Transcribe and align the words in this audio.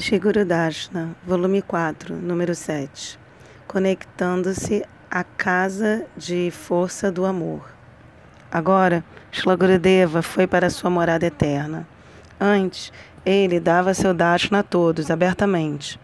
Shiguru 0.00 0.46
Darshana, 0.46 1.14
volume 1.26 1.60
4, 1.60 2.16
número 2.16 2.54
7. 2.54 3.18
Conectando-se 3.68 4.82
à 5.10 5.22
casa 5.22 6.06
de 6.16 6.50
força 6.50 7.12
do 7.12 7.26
amor. 7.26 7.70
Agora, 8.50 9.04
Shlagurudeva 9.30 10.22
foi 10.22 10.46
para 10.46 10.70
sua 10.70 10.88
morada 10.88 11.26
eterna. 11.26 11.86
Antes, 12.40 12.90
ele 13.26 13.60
dava 13.60 13.92
seu 13.92 14.14
Darshana 14.14 14.60
a 14.60 14.62
todos, 14.62 15.10
abertamente. 15.10 16.00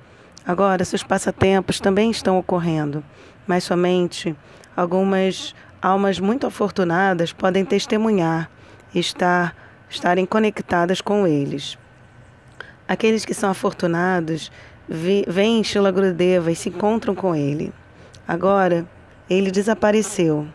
Agora, 0.47 0.85
seus 0.85 1.03
passatempos 1.03 1.81
também 1.81 2.11
estão 2.11 2.39
ocorrendo, 2.39 3.03
mas 3.47 3.65
somente 3.65 4.37
algumas 4.77 5.55
almas 5.81 6.21
muito 6.21 6.47
afortunadas 6.47 7.33
podem 7.33 7.65
testemunhar 7.65 8.51
e 8.95 8.99
estar, 8.99 9.57
estarem 9.89 10.27
conectadas 10.27 11.01
com 11.01 11.27
eles. 11.27 11.79
Aqueles 12.89 13.25
que 13.25 13.35
são 13.35 13.51
afortunados 13.51 14.51
vêm 14.89 15.65
Shila 15.65 15.91
Gurudeva 15.91 16.53
e 16.53 16.57
se 16.57 16.69
encontram 16.69 17.15
com 17.15 17.35
ele. 17.35 17.73
Agora, 18.27 18.87
ele 19.29 19.51
desapareceu. 19.51 20.47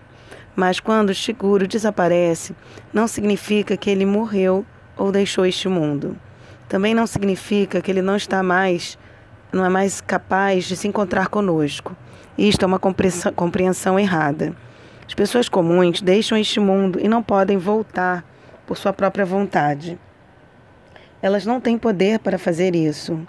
Mas 0.56 0.80
quando 0.80 1.14
Shiguro 1.14 1.68
desaparece, 1.68 2.56
não 2.94 3.08
significa 3.08 3.76
que 3.76 3.90
ele 3.90 4.06
morreu 4.06 4.66
ou 4.98 5.12
deixou 5.12 5.46
este 5.46 5.68
mundo. 5.68 6.18
Também 6.68 6.94
não 6.94 7.06
significa 7.08 7.82
que 7.82 7.92
ele 7.92 8.02
não 8.02 8.16
está 8.16 8.42
mais, 8.42 8.98
não 9.52 9.66
é 9.66 9.70
mais 9.70 10.00
capaz 10.00 10.66
de 10.66 10.78
se 10.78 10.88
encontrar 10.88 11.28
conosco. 11.28 11.96
Isto 12.38 12.64
é 12.64 12.66
uma 12.66 12.80
compreensão, 12.80 13.34
compreensão 13.34 14.00
errada. 14.00 14.56
As 15.06 15.14
pessoas 15.14 15.50
comuns 15.50 16.02
deixam 16.02 16.38
este 16.38 16.60
mundo 16.60 16.98
e 17.02 17.08
não 17.08 17.22
podem 17.22 17.58
voltar 17.58 18.24
por 18.66 18.78
sua 18.78 18.94
própria 18.94 19.26
vontade. 19.26 20.00
Elas 21.22 21.46
não 21.46 21.62
têm 21.62 21.78
poder 21.78 22.20
para 22.20 22.40
fazer 22.40 22.76
isso. 22.76 23.20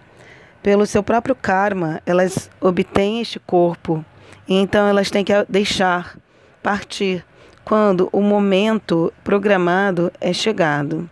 Pelo 0.63 0.87
seu 0.87 1.03
próprio 1.03 1.35
karma, 1.35 2.01
elas 2.07 2.51
obtêm 2.61 3.21
este 3.21 3.39
corpo 3.41 4.05
e 4.49 4.55
então 4.55 4.87
elas 4.87 5.11
têm 5.11 5.25
que 5.25 5.33
deixar 5.49 6.17
partir 6.63 7.25
quando 7.65 8.09
o 8.13 8.21
momento 8.21 9.13
programado 9.23 10.13
é 10.21 10.33
chegado. 10.33 11.09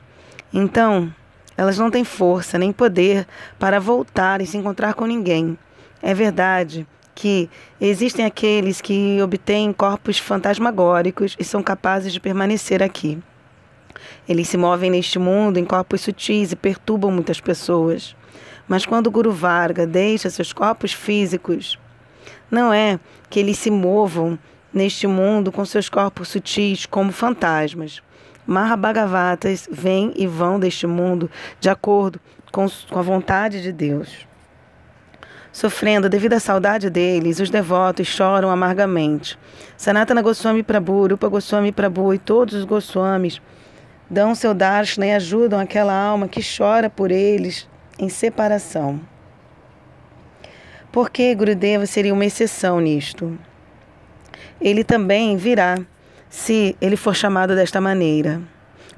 Então, 0.53 1.13
elas 1.57 1.79
não 1.79 1.91
têm 1.91 2.05
força 2.05 2.59
nem 2.59 2.73
poder 2.73 3.27
para 3.59 3.79
voltar 3.79 4.41
e 4.41 4.47
se 4.47 4.57
encontrar 4.57 4.95
com 4.95 5.05
ninguém. 5.05 5.59
É 6.03 6.15
verdade 6.15 6.87
que 7.15 7.51
existem 7.81 8.25
aqueles 8.25 8.81
que 8.81 9.21
obtêm 9.23 9.73
corpos 9.73 10.19
fantasmagóricos 10.19 11.37
e 11.39 11.45
são 11.45 11.63
capazes 11.63 12.13
de 12.13 12.21
permanecer 12.21 12.83
aqui. 12.83 13.19
Eles 14.29 14.49
se 14.49 14.57
movem 14.57 14.91
neste 14.91 15.19
mundo 15.19 15.59
em 15.59 15.65
corpos 15.65 16.01
sutis 16.03 16.53
e 16.53 16.57
perturbam 16.57 17.11
muitas 17.11 17.41
pessoas. 17.41 18.15
Mas 18.69 18.87
quando 18.87 19.09
o 19.09 19.11
Guru 19.11 19.33
Varga 19.33 19.87
deixa 19.87 20.31
seus 20.31 20.53
corpos 20.53 20.93
físicos, 20.93 21.79
não 22.51 22.73
é 22.73 22.99
que 23.29 23.41
eles 23.41 23.59
se 23.59 23.71
movam 23.71 24.39
neste 24.73 25.07
mundo 25.07 25.51
com 25.51 25.65
seus 25.65 25.89
corpos 25.89 26.29
sutis 26.29 26.87
como 26.87 27.13
fantasmas. 27.13 28.03
Mahabhagavatas 28.47 29.69
vêm 29.71 30.13
e 30.17 30.27
vão 30.27 30.59
deste 30.59 30.87
mundo 30.87 31.31
de 31.61 31.69
acordo 31.69 32.21
com, 32.51 32.67
a 32.91 33.03
vontade 33.03 33.63
de 33.63 33.73
Deus. 33.73 34.27
Sofrendo 35.53 36.09
devido 36.09 36.35
à 36.35 36.41
saudade 36.41 36.89
deles, 36.89 37.41
os 37.41 37.51
devotos 37.51 38.07
choram 38.07 38.51
amargamente. 38.51 39.37
Sanatana 39.77 40.23
Goswami 40.23 40.63
Prabhu, 40.63 41.09
Rupa 41.09 41.29
Goswami 41.29 41.73
Prabhu 41.73 42.15
e 42.15 42.19
todos 42.19 42.55
os 42.55 42.65
Goswamis 42.65 43.41
dão 44.11 44.35
seu 44.35 44.53
darshana 44.53 45.07
e 45.07 45.13
ajudam 45.13 45.61
aquela 45.61 45.95
alma 45.95 46.27
que 46.27 46.41
chora 46.43 46.91
por 46.91 47.13
eles 47.13 47.69
em 47.99 48.09
separação. 48.09 49.01
Por 50.91 51.09
que 51.09 51.33
Gurudeva 51.35 51.87
seria 51.87 52.13
uma 52.13 52.25
exceção 52.25 52.81
nisto? 52.81 53.39
Ele 54.61 54.83
também 54.83 55.37
virá 55.37 55.79
se 56.29 56.77
ele 56.81 56.97
for 56.97 57.15
chamado 57.15 57.55
desta 57.55 57.81
maneira. 57.81 58.43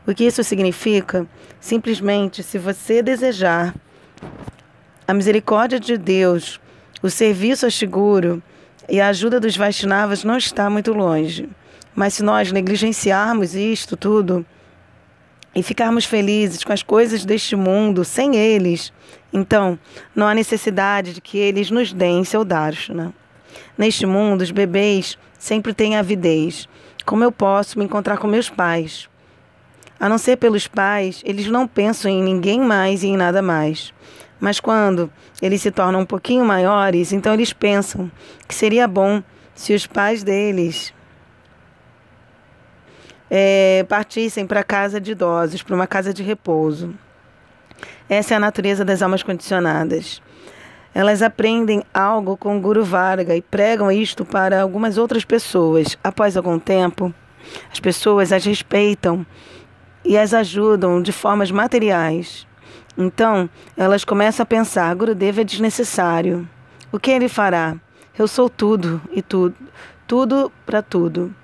O 0.07 0.15
que 0.15 0.25
isso 0.25 0.43
significa? 0.43 1.27
Simplesmente, 1.61 2.43
se 2.43 2.59
você 2.59 3.03
desejar 3.03 3.75
a 5.07 5.13
misericórdia 5.13 5.79
de 5.79 5.99
Deus, 5.99 6.59
o 7.03 7.11
serviço 7.11 7.67
a 7.67 7.71
Shiguro 7.71 8.43
e 8.89 9.01
a 9.01 9.09
ajuda 9.09 9.39
dos 9.39 9.57
Vaishnavas 9.57 10.25
não 10.25 10.37
está 10.37 10.71
muito 10.71 10.93
longe. 10.93 11.49
Mas 11.95 12.15
se 12.15 12.23
nós 12.23 12.51
negligenciarmos 12.51 13.55
isto 13.55 13.97
tudo, 13.97 14.47
e 15.55 15.63
ficarmos 15.63 16.05
felizes 16.05 16.65
com 16.65 16.73
as 16.73 16.83
coisas 16.83 17.25
deste 17.25 17.55
mundo 17.55 18.05
sem 18.05 18.37
eles, 18.37 18.93
então 19.33 19.79
não 20.15 20.27
há 20.27 20.35
necessidade 20.35 21.15
de 21.15 21.21
que 21.21 21.39
eles 21.39 21.71
nos 21.71 21.93
deem 21.93 22.25
seu 22.25 22.45
darshana. 22.45 23.13
Neste 23.77 24.07
mundo, 24.07 24.43
os 24.43 24.51
bebês 24.51 25.19
sempre 25.39 25.75
têm 25.75 25.97
avidez. 25.97 26.69
Como 27.05 27.25
eu 27.25 27.33
posso 27.33 27.79
me 27.79 27.85
encontrar 27.85 28.19
com 28.19 28.27
meus 28.27 28.49
pais? 28.49 29.09
A 29.99 30.09
não 30.09 30.19
ser 30.19 30.37
pelos 30.37 30.67
pais, 30.67 31.23
eles 31.25 31.47
não 31.47 31.67
pensam 31.67 32.11
em 32.11 32.23
ninguém 32.23 32.61
mais 32.61 33.03
e 33.03 33.09
em 33.09 33.17
nada 33.17 33.41
mais. 33.41 33.93
Mas 34.41 34.59
quando 34.59 35.11
eles 35.41 35.63
se 35.63 35.71
tornam 35.71 36.01
um 36.01 36.07
pouquinho 36.07 36.45
maiores, 36.45 37.13
então 37.13 37.33
eles 37.33 37.53
pensam 37.53 38.11
que 38.49 38.55
seria 38.55 38.89
bom 38.89 39.23
se 39.55 39.73
os 39.73 39.87
pais 39.87 40.25
deles 40.25 40.93
é, 43.35 43.83
partissem 43.89 44.47
para 44.47 44.63
casa 44.63 45.01
de 45.01 45.13
idosos, 45.13 45.63
para 45.63 45.75
uma 45.75 45.87
casa 45.87 46.13
de 46.13 46.23
repouso. 46.23 46.95
Essa 48.07 48.35
é 48.35 48.37
a 48.37 48.41
natureza 48.41 48.85
das 48.85 49.01
almas 49.01 49.23
condicionadas. 49.23 50.21
Elas 50.95 51.23
aprendem 51.23 51.83
algo 51.95 52.37
com 52.37 52.59
o 52.59 52.61
Guru 52.61 52.85
Varga 52.85 53.35
e 53.35 53.41
pregam 53.41 53.91
isto 53.91 54.23
para 54.23 54.61
algumas 54.61 54.99
outras 54.99 55.25
pessoas. 55.25 55.97
Após 56.05 56.37
algum 56.37 56.59
tempo, 56.59 57.15
as 57.73 57.81
pessoas 57.81 58.33
as 58.33 58.45
respeitam 58.45 59.25
e 60.05 60.19
as 60.19 60.35
ajudam 60.35 61.01
de 61.01 61.11
formas 61.11 61.51
materiais. 61.51 62.47
Então, 62.99 63.49
elas 63.79 64.05
começam 64.05 64.43
a 64.43 64.47
pensar: 64.47 64.95
Gurudeva 64.95 65.41
é 65.41 65.45
desnecessário. 65.45 66.47
O 66.93 66.99
que 66.99 67.11
ele 67.11 67.31
fará? 67.31 67.77
Eu 68.19 68.29
sou 68.29 68.51
tudo 68.51 69.01
e 69.11 69.23
tudo, 69.23 69.57
tudo 70.07 70.53
para 70.67 70.83
tudo. 70.83 71.35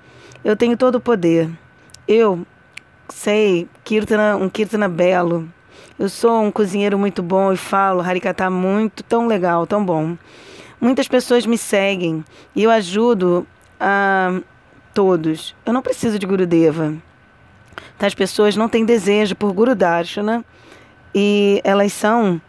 Eu 0.43 0.55
tenho 0.55 0.77
todo 0.77 0.95
o 0.95 1.01
poder. 1.01 1.49
Eu 2.11 2.43
sei 3.09 3.69
kirtana, 3.83 4.35
um 4.35 4.49
kirtana 4.49 4.89
belo. 4.89 5.47
Eu 5.99 6.09
sou 6.09 6.41
um 6.41 6.51
cozinheiro 6.51 6.97
muito 6.97 7.21
bom 7.21 7.53
e 7.53 7.55
falo 7.55 8.01
harikata 8.01 8.49
muito, 8.49 9.03
tão 9.03 9.27
legal, 9.27 9.67
tão 9.67 9.85
bom. 9.85 10.17
Muitas 10.81 11.07
pessoas 11.07 11.45
me 11.45 11.55
seguem 11.55 12.25
e 12.55 12.63
eu 12.63 12.71
ajudo 12.71 13.45
a 13.79 14.41
todos. 14.91 15.55
Eu 15.63 15.71
não 15.71 15.83
preciso 15.83 16.17
de 16.17 16.25
Gurudeva. 16.25 16.95
As 17.99 18.15
pessoas 18.15 18.55
não 18.55 18.67
têm 18.67 18.83
desejo 18.83 19.35
por 19.35 19.53
Guru 19.53 19.75
Darshana 19.75 20.43
e 21.13 21.61
elas 21.63 21.93
são 21.93 22.41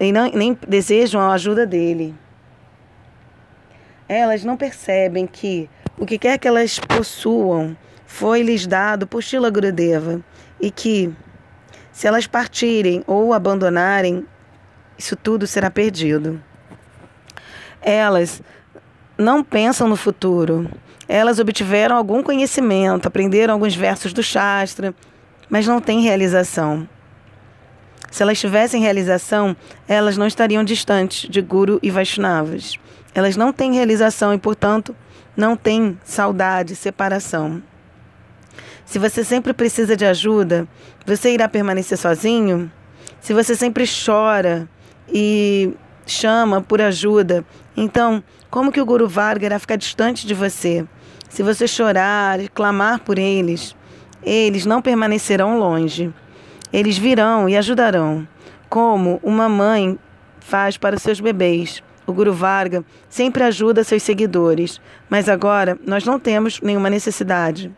e 0.00 0.10
não, 0.12 0.30
nem 0.30 0.56
desejam 0.66 1.20
a 1.20 1.34
ajuda 1.34 1.66
dele. 1.66 2.14
Elas 4.08 4.44
não 4.44 4.56
percebem 4.56 5.26
que 5.26 5.68
o 5.98 6.06
que 6.06 6.16
quer 6.16 6.38
que 6.38 6.48
elas 6.48 6.78
possuam 6.78 7.76
foi-lhes 8.08 8.66
dado 8.66 9.06
por 9.06 9.22
Shila 9.22 9.50
Gurudeva 9.50 10.20
e 10.58 10.70
que, 10.70 11.12
se 11.92 12.06
elas 12.06 12.26
partirem 12.26 13.04
ou 13.06 13.34
abandonarem, 13.34 14.26
isso 14.96 15.14
tudo 15.14 15.46
será 15.46 15.70
perdido. 15.70 16.42
Elas 17.82 18.42
não 19.16 19.44
pensam 19.44 19.86
no 19.86 19.94
futuro. 19.94 20.68
Elas 21.06 21.38
obtiveram 21.38 21.96
algum 21.96 22.22
conhecimento, 22.22 23.06
aprenderam 23.06 23.52
alguns 23.52 23.76
versos 23.76 24.12
do 24.14 24.22
Shastra, 24.22 24.94
mas 25.48 25.66
não 25.66 25.80
têm 25.80 26.00
realização. 26.00 26.88
Se 28.10 28.22
elas 28.22 28.40
tivessem 28.40 28.80
realização, 28.80 29.54
elas 29.86 30.16
não 30.16 30.26
estariam 30.26 30.64
distantes 30.64 31.28
de 31.28 31.42
Guru 31.42 31.78
e 31.82 31.90
Vaishnavas. 31.90 32.78
Elas 33.14 33.36
não 33.36 33.52
têm 33.52 33.74
realização 33.74 34.32
e, 34.32 34.38
portanto, 34.38 34.96
não 35.36 35.54
têm 35.54 35.96
saudade, 36.04 36.74
separação. 36.74 37.62
Se 38.88 38.98
você 38.98 39.22
sempre 39.22 39.52
precisa 39.52 39.94
de 39.94 40.06
ajuda, 40.06 40.66
você 41.04 41.34
irá 41.34 41.46
permanecer 41.46 41.98
sozinho? 41.98 42.72
Se 43.20 43.34
você 43.34 43.54
sempre 43.54 43.84
chora 43.86 44.66
e 45.06 45.74
chama 46.06 46.62
por 46.62 46.80
ajuda, 46.80 47.44
então 47.76 48.24
como 48.50 48.72
que 48.72 48.80
o 48.80 48.86
Guru 48.86 49.06
Varga 49.06 49.44
irá 49.44 49.58
ficar 49.58 49.76
distante 49.76 50.26
de 50.26 50.32
você? 50.32 50.86
Se 51.28 51.42
você 51.42 51.68
chorar 51.68 52.40
e 52.40 52.48
clamar 52.48 53.00
por 53.00 53.18
eles, 53.18 53.76
eles 54.22 54.64
não 54.64 54.80
permanecerão 54.80 55.58
longe. 55.58 56.10
Eles 56.72 56.96
virão 56.96 57.46
e 57.46 57.58
ajudarão, 57.58 58.26
como 58.70 59.20
uma 59.22 59.50
mãe 59.50 59.98
faz 60.40 60.78
para 60.78 60.96
os 60.96 61.02
seus 61.02 61.20
bebês. 61.20 61.82
O 62.06 62.12
Guru 62.14 62.32
Varga 62.32 62.82
sempre 63.06 63.44
ajuda 63.44 63.84
seus 63.84 64.02
seguidores, 64.02 64.80
mas 65.10 65.28
agora 65.28 65.78
nós 65.86 66.06
não 66.06 66.18
temos 66.18 66.58
nenhuma 66.62 66.88
necessidade. 66.88 67.70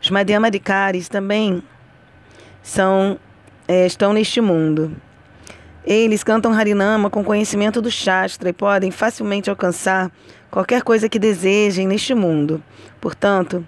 Os 0.00 0.10
Madhyamadikaris 0.10 1.08
também 1.08 1.62
são, 2.62 3.18
é, 3.66 3.86
estão 3.86 4.12
neste 4.12 4.40
mundo. 4.40 4.96
Eles 5.84 6.22
cantam 6.22 6.52
Harinama 6.52 7.10
com 7.10 7.24
conhecimento 7.24 7.82
do 7.82 7.90
Shastra 7.90 8.50
e 8.50 8.52
podem 8.52 8.90
facilmente 8.90 9.50
alcançar 9.50 10.12
qualquer 10.50 10.82
coisa 10.82 11.08
que 11.08 11.18
desejem 11.18 11.88
neste 11.88 12.14
mundo. 12.14 12.62
Portanto, 13.00 13.66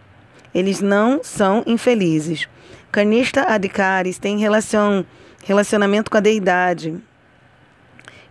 eles 0.54 0.80
não 0.80 1.22
são 1.24 1.64
infelizes. 1.66 2.48
Kanista 2.92 3.52
Adhikaris 3.52 4.18
tem 4.18 4.38
relação, 4.38 5.04
relacionamento 5.44 6.08
com 6.08 6.16
a 6.16 6.20
deidade 6.20 6.96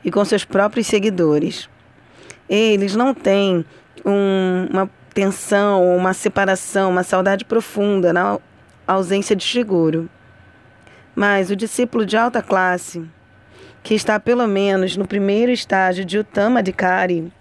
e 0.04 0.10
com 0.10 0.24
seus 0.24 0.46
próprios 0.46 0.88
seguidores. 0.88 1.70
Eles 2.48 2.96
não 2.96 3.14
têm 3.14 3.66
um, 4.06 4.68
uma 4.72 4.90
tensão, 5.14 5.96
uma 5.96 6.14
separação, 6.14 6.90
uma 6.90 7.04
saudade 7.04 7.46
profunda 7.46 8.12
na 8.12 8.40
ausência 8.88 9.36
de 9.36 9.44
Shiguro. 9.44 10.10
Mas 11.16 11.52
o 11.52 11.56
discípulo 11.56 12.06
de 12.06 12.18
alta 12.18 12.42
classe, 12.42 13.06
que 13.84 13.94
está 13.94 14.20
pelo 14.20 14.48
menos 14.48 14.98
no 14.98 15.08
primeiro 15.08 15.52
estágio 15.52 16.04
de 16.04 16.18
Uttama 16.18 16.60
Adhikari, 16.60 17.32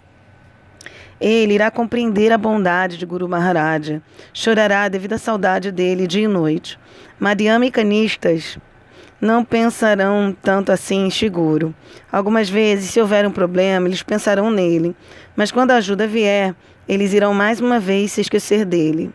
ele 1.21 1.55
irá 1.55 1.71
compreender 1.71 2.33
a 2.33 2.39
bondade 2.39 2.99
de 2.99 3.07
Guru 3.07 3.29
Maharaja, 3.29 4.03
chorará 4.35 4.89
devido 4.89 5.13
à 5.13 5.19
saudade 5.19 5.71
dele 5.71 6.07
dia 6.07 6.25
e 6.25 6.29
noite. 6.29 6.79
Madhyama 7.19 7.65
e 7.65 7.71
canistas 7.71 8.59
não 9.21 9.45
pensarão 9.45 10.37
tanto 10.43 10.73
assim 10.73 11.07
em 11.07 11.11
Shiguro. 11.11 11.73
Algumas 12.11 12.51
vezes, 12.51 12.91
se 12.91 13.01
houver 13.01 13.25
um 13.25 13.31
problema, 13.31 13.87
eles 13.87 14.03
pensarão 14.03 14.51
nele, 14.51 14.97
mas 15.37 15.53
quando 15.53 15.71
a 15.71 15.77
ajuda 15.77 16.09
vier, 16.09 16.57
eles 16.93 17.15
irão 17.15 17.33
mais 17.33 17.59
uma 17.59 17.81
vez 17.81 18.13
se 18.13 18.21
esquecer 18.21 18.67
dele. 18.67 19.11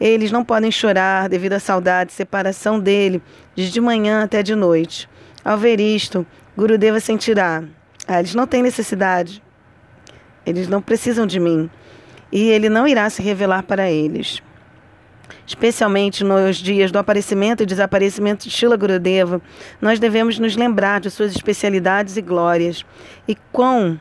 Eles 0.00 0.30
não 0.30 0.44
podem 0.44 0.70
chorar 0.70 1.28
devido 1.28 1.54
à 1.54 1.58
saudade 1.58 2.12
e 2.12 2.14
separação 2.14 2.78
dele, 2.78 3.20
de 3.56 3.80
manhã 3.80 4.22
até 4.22 4.40
de 4.40 4.54
noite. 4.54 5.08
Ao 5.44 5.58
ver 5.58 5.80
isto, 5.80 6.24
Gurudeva 6.56 7.00
sentirá: 7.00 7.64
ah, 8.06 8.20
eles 8.20 8.36
não 8.36 8.46
têm 8.46 8.62
necessidade, 8.62 9.42
eles 10.46 10.68
não 10.68 10.80
precisam 10.80 11.26
de 11.26 11.40
mim, 11.40 11.68
e 12.30 12.50
ele 12.50 12.68
não 12.68 12.86
irá 12.86 13.10
se 13.10 13.20
revelar 13.20 13.64
para 13.64 13.90
eles 13.90 14.40
especialmente 15.46 16.22
nos 16.22 16.56
dias 16.56 16.92
do 16.92 16.98
aparecimento 16.98 17.62
e 17.62 17.66
desaparecimento 17.66 18.44
de 18.44 18.50
Shila 18.50 18.76
Gurudeva, 18.76 19.40
nós 19.80 19.98
devemos 19.98 20.38
nos 20.38 20.54
lembrar 20.54 21.00
de 21.00 21.10
suas 21.10 21.34
especialidades 21.34 22.18
e 22.18 22.22
glórias 22.22 22.84
e 23.26 23.34
quão 23.50 23.98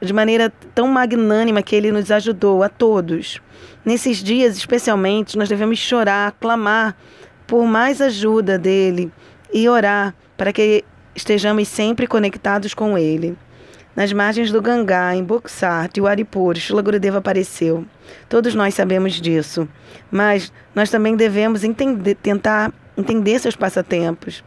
de 0.00 0.12
maneira 0.12 0.52
tão 0.74 0.88
magnânima 0.88 1.62
que 1.62 1.74
ele 1.74 1.90
nos 1.90 2.10
ajudou 2.10 2.62
a 2.62 2.68
todos. 2.68 3.40
Nesses 3.84 4.18
dias, 4.18 4.56
especialmente, 4.56 5.36
nós 5.36 5.48
devemos 5.48 5.78
chorar, 5.78 6.32
clamar 6.40 6.96
por 7.46 7.64
mais 7.64 8.00
ajuda 8.00 8.58
dele 8.58 9.10
e 9.52 9.68
orar 9.68 10.14
para 10.36 10.52
que 10.52 10.84
estejamos 11.14 11.66
sempre 11.68 12.06
conectados 12.06 12.74
com 12.74 12.96
ele. 12.96 13.36
Nas 13.96 14.12
margens 14.12 14.52
do 14.52 14.62
Gangá, 14.62 15.16
em 15.16 15.24
Buxar, 15.24 15.88
Tiwaripur, 15.88 16.54
Shila 16.56 16.82
Gurudeva 16.82 17.18
apareceu. 17.18 17.84
Todos 18.28 18.54
nós 18.54 18.74
sabemos 18.74 19.14
disso. 19.14 19.68
Mas 20.08 20.52
nós 20.72 20.88
também 20.88 21.16
devemos 21.16 21.64
entender, 21.64 22.14
tentar 22.14 22.72
entender 22.96 23.40
seus 23.40 23.56
passatempos. 23.56 24.44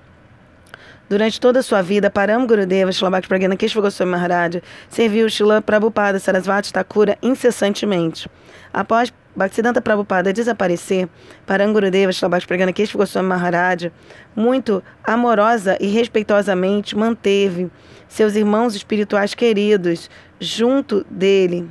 Durante 1.11 1.41
toda 1.41 1.59
a 1.59 1.61
sua 1.61 1.81
vida, 1.81 2.09
Param 2.09 2.47
Gurudeva 2.47 2.89
Shilabhakti 2.89 3.27
Pragna 3.27 3.57
Keshava 3.57 3.81
Goswami 3.81 4.11
Maharaj 4.13 4.61
serviu 4.87 5.29
Shila 5.29 5.61
Prabhupada 5.61 6.17
Sarasvati 6.19 6.71
Thakura 6.71 7.17
incessantemente. 7.21 8.29
Após 8.71 9.11
Bhaktisiddhanta 9.35 9.81
Prabhupada 9.81 10.31
desaparecer, 10.31 11.09
Param 11.45 11.73
Gurudeva 11.73 12.13
Shilabhakti 12.13 12.47
Pragna 12.47 12.71
Keshava 12.71 12.99
Goswami 12.99 13.27
Maharaj, 13.27 13.91
muito 14.33 14.81
amorosa 15.03 15.77
e 15.81 15.87
respeitosamente 15.87 16.97
manteve 16.97 17.69
seus 18.07 18.33
irmãos 18.37 18.73
espirituais 18.73 19.33
queridos 19.33 20.09
junto 20.39 21.05
dele, 21.09 21.69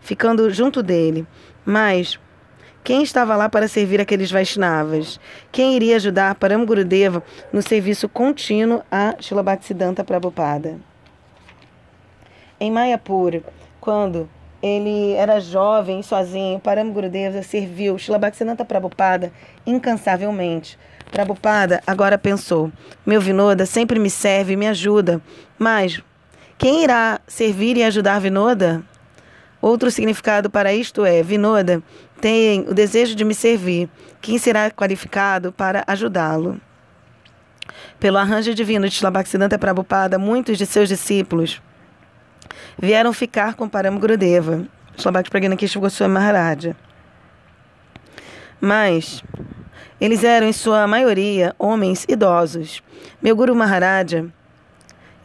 ficando 0.00 0.48
junto 0.48 0.82
dele. 0.82 1.26
Mas 1.66 2.18
quem 2.84 3.02
estava 3.02 3.36
lá 3.36 3.48
para 3.48 3.68
servir 3.68 4.00
aqueles 4.00 4.30
Vaishnavas? 4.30 5.20
Quem 5.52 5.76
iria 5.76 5.96
ajudar 5.96 6.34
Param 6.34 6.64
Gurudeva 6.64 7.22
no 7.52 7.60
serviço 7.60 8.08
contínuo 8.08 8.82
a 8.90 9.14
Shilabhaktisiddhanta 9.20 10.02
Prabhupada? 10.02 10.78
Em 12.58 12.70
Mayapur, 12.70 13.42
quando 13.80 14.28
ele 14.62 15.12
era 15.12 15.40
jovem 15.40 16.02
sozinho, 16.02 16.58
Param 16.58 16.90
Gurudeva 16.90 17.42
serviu 17.42 17.98
Shilabhaktisiddhanta 17.98 18.64
Prabhupada 18.64 19.32
incansavelmente. 19.66 20.78
Prabhupada 21.10 21.82
agora 21.86 22.18
pensou: 22.18 22.72
meu 23.04 23.20
Vinoda 23.20 23.66
sempre 23.66 23.98
me 23.98 24.10
serve 24.10 24.54
e 24.54 24.56
me 24.56 24.66
ajuda, 24.66 25.20
mas 25.58 26.02
quem 26.58 26.82
irá 26.82 27.20
servir 27.26 27.76
e 27.76 27.84
ajudar 27.84 28.20
Vinoda? 28.20 28.82
Outro 29.60 29.90
significado 29.90 30.50
para 30.50 30.72
isto 30.72 31.04
é: 31.04 31.22
Vinoda 31.22 31.82
tem 32.20 32.60
o 32.68 32.74
desejo 32.74 33.14
de 33.14 33.24
me 33.24 33.34
servir. 33.34 33.88
Quem 34.20 34.38
será 34.38 34.70
qualificado 34.70 35.52
para 35.52 35.84
ajudá-lo? 35.86 36.60
Pelo 37.98 38.18
arranjo 38.18 38.54
divino 38.54 38.88
de 38.88 38.94
Shlabhaksiddhanta 38.94 39.58
Prabhupada, 39.58 40.18
muitos 40.18 40.58
de 40.58 40.66
seus 40.66 40.88
discípulos 40.88 41.60
vieram 42.80 43.12
ficar 43.12 43.54
com 43.54 43.68
Param 43.68 43.98
Gurudeva, 43.98 44.66
Shlabhakti 44.96 45.30
Pragyanakesha 45.30 45.80
Goswami 45.80 46.14
Maharaja. 46.14 46.76
Mas 48.60 49.22
eles 50.00 50.22
eram, 50.22 50.46
em 50.46 50.52
sua 50.52 50.86
maioria, 50.86 51.54
homens 51.58 52.04
idosos. 52.08 52.82
Meu 53.22 53.34
Guru 53.34 53.54
Maharaja 53.54 54.26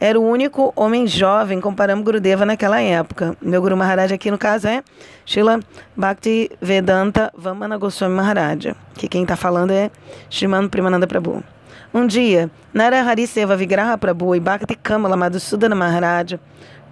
era 0.04 0.20
o 0.20 0.22
único 0.22 0.70
homem 0.76 1.06
jovem 1.06 1.58
com 1.62 1.74
Param 1.74 2.02
Gurudeva 2.02 2.44
naquela 2.44 2.78
época. 2.78 3.34
Meu 3.40 3.62
Guru 3.62 3.74
Maharaja 3.74 4.16
aqui, 4.16 4.30
no 4.30 4.36
caso, 4.36 4.68
é 4.68 4.84
Shila 5.24 5.60
Bhakti 5.96 6.50
Vedanta 6.60 7.32
Vamana 7.34 7.78
Goswami 7.78 8.14
Maharaja, 8.14 8.76
que 8.96 9.08
quem 9.08 9.22
está 9.22 9.34
falando 9.34 9.70
é 9.70 9.90
Shriman 10.28 10.68
Primananda 10.68 11.06
Prabhu. 11.06 11.42
Um 11.94 12.06
dia, 12.06 12.50
Narahari 12.74 13.26
Seva 13.26 13.56
Vigraha 13.56 13.96
Prabhu 13.96 14.36
e 14.36 14.40
Bhakti 14.40 14.74
Kamala 14.74 15.16
Madhusudana 15.16 15.74
Maharaja, 15.74 16.38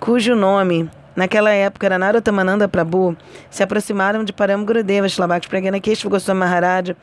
cujo 0.00 0.34
nome 0.34 0.88
naquela 1.14 1.50
época 1.50 1.84
era 1.84 1.98
Narottamananda 1.98 2.66
Prabhu, 2.66 3.14
se 3.50 3.62
aproximaram 3.62 4.24
de 4.24 4.32
Param 4.32 4.64
Gurudeva 4.64 5.06
Shlabhakti 5.06 5.50
Pragana 5.50 5.78
Keshava 5.80 6.08
Goswami 6.14 6.40
Maharaja, 6.40 6.96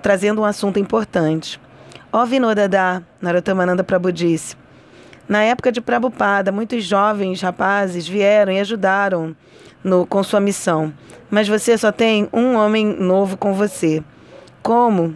trazendo 0.00 0.40
um 0.40 0.44
assunto 0.46 0.78
importante. 0.78 1.60
Ó 2.10 2.24
Vinodada, 2.24 3.02
Narottamananda 3.20 3.84
Prabhu 3.84 4.10
disse, 4.10 4.56
na 5.30 5.44
época 5.44 5.70
de 5.70 5.80
Prabhupada, 5.80 6.50
muitos 6.50 6.82
jovens 6.82 7.40
rapazes 7.40 8.08
vieram 8.08 8.50
e 8.50 8.58
ajudaram 8.58 9.36
no, 9.84 10.04
com 10.04 10.24
sua 10.24 10.40
missão, 10.40 10.92
mas 11.30 11.46
você 11.46 11.78
só 11.78 11.92
tem 11.92 12.28
um 12.32 12.56
homem 12.56 12.84
novo 12.84 13.36
com 13.36 13.54
você. 13.54 14.02
Como 14.60 15.14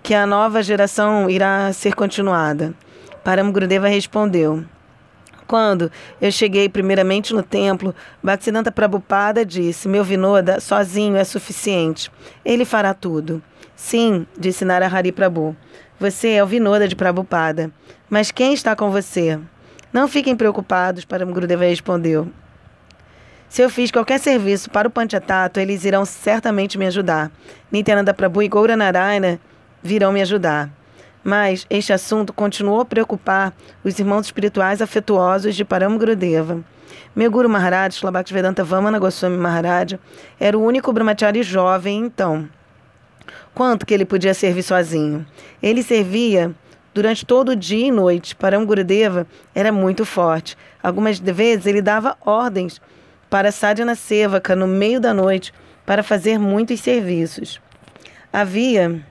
que 0.00 0.14
a 0.14 0.24
nova 0.28 0.62
geração 0.62 1.28
irá 1.28 1.72
ser 1.72 1.96
continuada? 1.96 2.72
Param 3.24 3.50
Gurudeva 3.50 3.88
respondeu. 3.88 4.62
Quando 5.44 5.90
eu 6.20 6.30
cheguei 6.30 6.68
primeiramente 6.68 7.34
no 7.34 7.42
templo, 7.42 7.92
Bhaktisiddhanta 8.22 8.70
Prabhupada 8.70 9.44
disse: 9.44 9.88
Meu 9.88 10.04
Vinoda 10.04 10.60
sozinho 10.60 11.16
é 11.16 11.24
suficiente. 11.24 12.12
Ele 12.44 12.64
fará 12.64 12.94
tudo. 12.94 13.42
Sim, 13.74 14.24
disse 14.38 14.64
Narahari 14.64 15.10
Prabhu. 15.10 15.56
Você 16.00 16.28
é 16.30 16.44
o 16.44 16.46
Vinoda 16.46 16.86
de 16.86 16.94
Prabhupada. 16.94 17.72
Mas 18.08 18.30
quem 18.30 18.54
está 18.54 18.76
com 18.76 18.88
você? 18.88 19.36
Não 19.92 20.06
fiquem 20.06 20.36
preocupados, 20.36 21.04
Paramgurudeva 21.04 21.64
respondeu. 21.64 22.28
Se 23.48 23.62
eu 23.62 23.68
fiz 23.68 23.90
qualquer 23.90 24.20
serviço 24.20 24.70
para 24.70 24.86
o 24.86 24.90
Panchatato, 24.92 25.58
eles 25.58 25.84
irão 25.84 26.04
certamente 26.04 26.78
me 26.78 26.86
ajudar. 26.86 27.32
Nityananda 27.72 28.14
Prabhu 28.14 28.44
e 28.44 28.48
Goura 28.48 28.76
Narayana 28.76 29.40
virão 29.82 30.12
me 30.12 30.22
ajudar. 30.22 30.70
Mas 31.24 31.66
este 31.68 31.92
assunto 31.92 32.32
continuou 32.32 32.80
a 32.80 32.84
preocupar 32.84 33.52
os 33.82 33.98
irmãos 33.98 34.26
espirituais 34.26 34.80
afetuosos 34.80 35.56
de 35.56 35.64
Param 35.64 35.98
Gurudeva. 35.98 36.62
Meu 37.16 37.28
Guru 37.28 37.48
Maharaj, 37.48 37.96
Shlabhakti 37.96 38.32
Vamana 38.62 39.00
Goswami 39.00 39.36
Maharaj, 39.36 39.98
era 40.38 40.56
o 40.56 40.62
único 40.62 40.92
brahmachari 40.92 41.42
jovem 41.42 41.98
então. 41.98 42.48
Quanto 43.54 43.86
que 43.86 43.94
ele 43.94 44.04
podia 44.04 44.34
servir 44.34 44.62
sozinho? 44.62 45.26
Ele 45.62 45.82
servia 45.82 46.54
durante 46.94 47.24
todo 47.24 47.50
o 47.50 47.56
dia 47.56 47.86
e 47.86 47.90
noite. 47.90 48.34
Param 48.34 48.64
Gurudeva 48.64 49.26
era 49.54 49.70
muito 49.70 50.04
forte. 50.04 50.56
Algumas 50.82 51.18
vezes 51.18 51.66
ele 51.66 51.82
dava 51.82 52.16
ordens 52.20 52.80
para 53.30 53.52
Sadhana 53.52 53.94
Sevaka 53.94 54.56
no 54.56 54.66
meio 54.66 55.00
da 55.00 55.12
noite 55.12 55.52
para 55.84 56.02
fazer 56.02 56.38
muitos 56.38 56.80
serviços. 56.80 57.60
Havia 58.32 59.02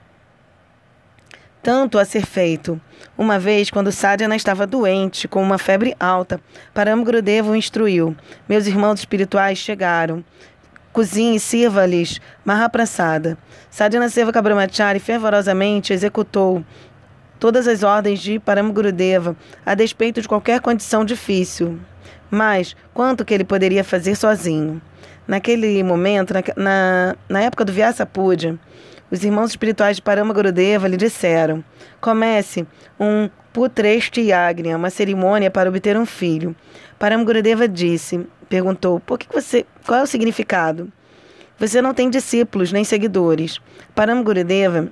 tanto 1.68 2.00
a 2.00 2.06
ser 2.06 2.26
feito. 2.26 2.80
Uma 3.18 3.38
vez, 3.38 3.70
quando 3.70 3.92
Sadhana 3.92 4.36
estava 4.36 4.66
doente, 4.66 5.28
com 5.28 5.42
uma 5.42 5.58
febre 5.58 5.96
alta, 6.00 6.40
Param 6.74 7.04
Gurudeva 7.04 7.52
o 7.52 7.56
instruiu. 7.56 8.16
Meus 8.48 8.68
irmãos 8.68 9.00
espirituais 9.00 9.58
chegaram. 9.58 10.24
Cozinhe 10.98 11.36
e 11.36 11.40
sirva-lhes 11.40 12.20
Mahaprasada. 12.44 13.38
Sadhana 13.70 14.10
Sevaka 14.10 14.42
Brahmachari 14.42 15.00
fervorosamente 15.00 15.94
executou 15.94 16.66
todas 17.40 17.68
as 17.68 17.84
ordens 17.84 18.20
de 18.20 18.40
Paramgurudeva, 18.40 19.36
a 19.64 19.76
despeito 19.76 20.24
de 20.24 20.28
qualquer 20.28 20.60
condição 20.60 21.06
difícil. 21.06 21.80
Mas 22.32 22.76
quanto 22.96 23.24
que 23.24 23.32
ele 23.32 23.44
poderia 23.44 23.84
fazer 23.84 24.16
sozinho? 24.16 24.82
Naquele 25.28 25.84
momento, 25.84 26.34
na, 26.34 26.42
na, 26.56 27.16
na 27.30 27.42
época 27.42 27.64
do 27.64 27.72
Vyasa 27.72 28.04
Puja, 28.04 28.58
os 29.12 29.24
irmãos 29.24 29.52
espirituais 29.52 29.98
de 29.98 30.02
Paramagurudeva 30.02 30.88
lhe 30.88 30.98
disseram: 30.98 31.64
comece 32.02 32.66
um 33.00 33.30
Putresti 33.54 34.22
Yagni, 34.22 34.74
uma 34.74 34.90
cerimônia 34.90 35.52
para 35.52 35.70
obter 35.70 35.96
um 35.96 36.08
filho. 36.08 36.56
Paramagurudeva 36.98 37.68
disse, 37.68 38.26
perguntou: 38.48 39.00
por 39.00 39.18
que 39.20 39.28
você, 39.32 39.66
qual 39.86 40.00
é 40.00 40.04
o 40.04 40.08
significado? 40.08 40.92
Você 41.60 41.82
não 41.82 41.94
tem 41.94 42.10
discípulos 42.10 42.72
nem 42.72 42.84
seguidores. 42.84 43.60
Paramagurudeva 43.96 44.92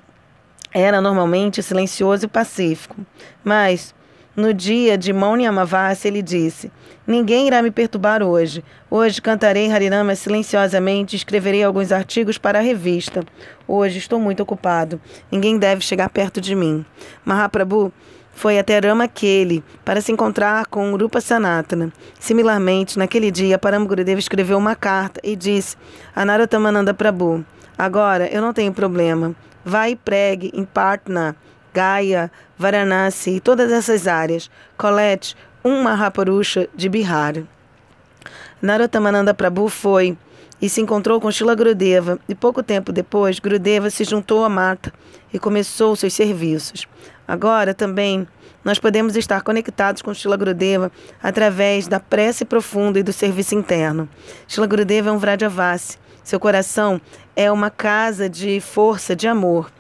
era 0.73 0.99
normalmente 0.99 1.61
silencioso 1.61 2.25
e 2.25 2.27
pacífico, 2.27 2.97
mas 3.43 3.93
no 4.35 4.53
dia 4.53 4.97
de 4.97 5.13
Mauni 5.13 5.45
Amavasya, 5.45 6.09
ele 6.09 6.21
disse: 6.21 6.69
Ninguém 7.07 7.47
irá 7.47 7.61
me 7.61 7.71
perturbar 7.71 8.21
hoje. 8.21 8.63
Hoje 8.91 9.21
cantarei 9.21 9.71
Harinama 9.71 10.13
silenciosamente 10.13 11.15
e 11.15 11.17
escreverei 11.17 11.63
alguns 11.63 11.93
artigos 11.93 12.37
para 12.37 12.59
a 12.59 12.61
revista. 12.61 13.23
Hoje 13.65 13.97
estou 13.97 14.19
muito 14.19 14.43
ocupado. 14.43 14.99
Ninguém 15.31 15.57
deve 15.57 15.81
chegar 15.81 16.09
perto 16.09 16.41
de 16.41 16.53
mim. 16.53 16.85
Mahaprabhu 17.23 17.93
foi 18.35 18.59
até 18.59 18.77
Ramakeli 18.77 19.63
para 19.83 20.01
se 20.01 20.11
encontrar 20.11 20.65
com 20.67 20.95
Rupa 20.95 21.21
Sanatana. 21.21 21.91
Similarmente, 22.19 22.99
naquele 22.99 23.31
dia, 23.31 23.57
Paramgurudeva 23.57 24.19
escreveu 24.19 24.57
uma 24.57 24.75
carta 24.75 25.21
e 25.23 25.35
disse 25.35 25.77
a 26.13 26.23
Narottamananda 26.25 26.93
Prabhu: 26.93 27.43
Agora 27.77 28.27
eu 28.27 28.41
não 28.41 28.53
tenho 28.53 28.73
problema. 28.73 29.33
Vai 29.63 29.91
e 29.91 29.95
pregue 29.95 30.51
em 30.53 30.65
Patna 30.65 31.35
Gaya, 31.73 32.29
Varanasi 32.57 33.37
e 33.37 33.39
todas 33.39 33.71
essas 33.71 34.05
áreas. 34.05 34.51
Colete 34.77 35.35
um 35.63 35.81
Mahaparusha 35.81 36.69
de 36.75 36.89
Bihar. 36.89 37.35
Narottamananda 38.61 39.33
Prabhu 39.33 39.69
foi 39.69 40.17
e 40.61 40.69
se 40.69 40.81
encontrou 40.81 41.19
com 41.19 41.31
Shila 41.31 41.55
Grudeva 41.55 42.19
e 42.27 42.35
pouco 42.35 42.61
tempo 42.61 42.91
depois 42.91 43.39
Grudeva 43.39 43.89
se 43.89 44.03
juntou 44.03 44.43
a 44.43 44.49
Mata 44.49 44.93
e 45.33 45.39
começou 45.39 45.95
seus 45.95 46.13
serviços. 46.13 46.87
Agora 47.27 47.73
também 47.73 48.27
nós 48.63 48.79
podemos 48.79 49.15
estar 49.15 49.41
conectados 49.41 50.01
com 50.01 50.13
Shila 50.13 50.37
Grudeva 50.37 50.91
através 51.21 51.87
da 51.87 51.99
prece 51.99 52.45
profunda 52.45 52.99
e 52.99 53.03
do 53.03 53.13
serviço 53.13 53.55
interno. 53.55 54.07
Shila 54.47 54.67
Grudeva 54.67 55.09
é 55.09 55.11
um 55.11 55.17
Vrajavasi. 55.17 55.97
Seu 56.23 56.39
coração 56.39 56.99
é 57.35 57.51
uma 57.51 57.69
casa 57.69 58.27
de 58.27 58.59
força, 58.59 59.15
de 59.15 59.27
amor. 59.27 59.71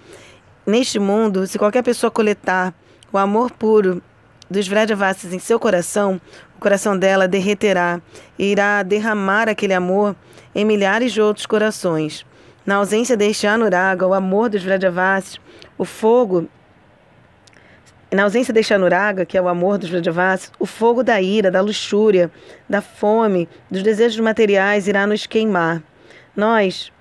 Neste 0.65 0.99
mundo, 0.99 1.47
se 1.47 1.57
qualquer 1.57 1.83
pessoa 1.83 2.11
coletar 2.11 2.73
o 3.11 3.17
amor 3.17 3.51
puro 3.51 4.01
dos 4.49 4.67
Vrajavasis 4.67 5.33
em 5.33 5.39
seu 5.39 5.59
coração, 5.59 6.21
o 6.57 6.59
coração 6.59 6.97
dela 6.97 7.27
derreterá 7.27 7.99
e 8.37 8.51
irá 8.51 8.83
derramar 8.83 9.49
aquele 9.49 9.73
amor 9.73 10.15
em 10.53 10.63
milhares 10.63 11.11
de 11.11 11.21
outros 11.21 11.45
corações. 11.45 12.25
Na 12.65 12.75
ausência 12.75 13.17
deste 13.17 13.45
Anuraga, 13.45 14.07
o 14.07 14.13
amor 14.13 14.49
dos 14.49 14.63
Vrajavasis, 14.63 15.39
o 15.77 15.85
fogo 15.85 16.47
na 18.11 18.23
ausência 18.23 18.53
deste 18.53 18.73
Anuraga, 18.73 19.25
que 19.25 19.37
é 19.37 19.41
o 19.41 19.47
amor 19.47 19.77
dos 19.77 19.89
Vrajavasis, 19.89 20.51
o 20.59 20.65
fogo 20.65 21.03
da 21.03 21.21
ira, 21.21 21.51
da 21.51 21.61
luxúria, 21.61 22.31
da 22.69 22.81
fome, 22.81 23.49
dos 23.69 23.83
desejos 23.83 24.19
materiais 24.19 24.87
irá 24.87 25.05
nos 25.07 25.25
queimar. 25.25 25.81
Nós 26.35 26.91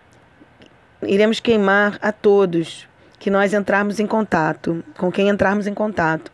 iremos 1.03 1.41
queimar 1.41 1.99
a 2.01 2.11
todos, 2.11 2.89
que 3.19 3.31
nós 3.31 3.53
entrarmos 3.53 4.01
em 4.01 4.07
contato, 4.07 4.83
com 4.97 5.11
quem 5.11 5.29
entrarmos 5.29 5.67
em 5.67 5.75
contato. 5.75 6.33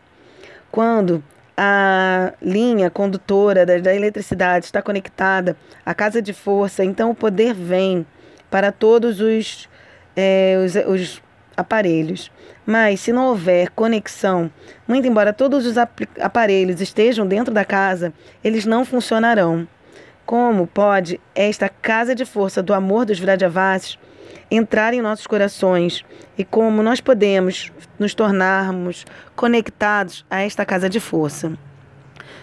Quando 0.71 1.23
a 1.55 2.33
linha 2.41 2.89
condutora 2.89 3.65
da, 3.65 3.77
da 3.77 3.93
eletricidade 3.93 4.65
está 4.65 4.81
conectada 4.81 5.55
à 5.85 5.93
casa 5.93 6.21
de 6.21 6.33
força, 6.33 6.83
então 6.83 7.11
o 7.11 7.15
poder 7.15 7.53
vem 7.53 8.05
para 8.49 8.71
todos 8.71 9.19
os, 9.19 9.69
é, 10.15 10.55
os, 10.63 10.75
os 10.75 11.21
aparelhos. 11.61 12.31
Mas 12.65 12.99
se 12.99 13.11
não 13.11 13.27
houver 13.27 13.69
conexão, 13.71 14.51
muito 14.87 15.07
embora 15.07 15.33
todos 15.33 15.65
os 15.65 15.75
aparelhos 16.19 16.81
estejam 16.81 17.25
dentro 17.25 17.53
da 17.53 17.65
casa, 17.65 18.13
eles 18.43 18.65
não 18.65 18.85
funcionarão. 18.85 19.67
Como 20.25 20.67
pode 20.67 21.19
esta 21.33 21.67
casa 21.69 22.13
de 22.13 22.25
força 22.25 22.61
do 22.61 22.73
amor 22.73 23.05
dos 23.05 23.19
Vrajavasis 23.19 23.97
entrar 24.49 24.93
em 24.93 25.01
nossos 25.01 25.25
corações 25.25 26.05
e 26.37 26.43
como 26.43 26.83
nós 26.83 26.99
podemos 26.99 27.71
nos 27.97 28.13
tornarmos 28.13 29.05
conectados 29.35 30.25
a 30.29 30.41
esta 30.41 30.65
casa 30.65 30.89
de 30.89 30.99
força. 30.99 31.53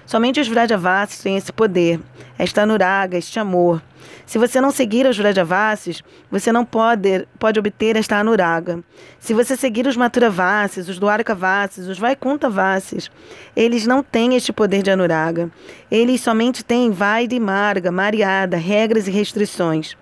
Somente 0.06 0.40
os 0.40 0.48
Vrajavasis 0.48 1.20
têm 1.20 1.36
esse 1.36 1.52
poder, 1.52 2.00
esta 2.38 2.62
anuraga, 2.62 3.18
este 3.18 3.38
amor. 3.38 3.82
Se 4.26 4.38
você 4.38 4.60
não 4.60 4.70
seguir 4.70 5.06
os 5.06 5.16
Vrajavasis, 5.16 6.02
você 6.30 6.52
não 6.52 6.64
pode, 6.64 7.26
pode 7.38 7.58
obter 7.58 7.96
esta 7.96 8.16
anuraga. 8.16 8.82
Se 9.18 9.32
você 9.32 9.56
seguir 9.56 9.86
os 9.86 9.96
Maturavasis, 9.96 10.88
os 10.88 10.98
Dwarkavasis, 10.98 11.86
os 11.86 11.98
Vaikuntavasis, 11.98 13.10
eles 13.56 13.86
não 13.86 14.02
têm 14.02 14.36
este 14.36 14.52
poder 14.52 14.82
de 14.82 14.90
anuraga. 14.90 15.50
Eles 15.90 16.20
somente 16.20 16.64
têm 16.64 16.90
Vaida 16.90 17.34
e 17.34 17.40
Marga, 17.40 17.90
Mariada, 17.90 18.56
regras 18.56 19.08
e 19.08 19.10
restrições. 19.10 19.96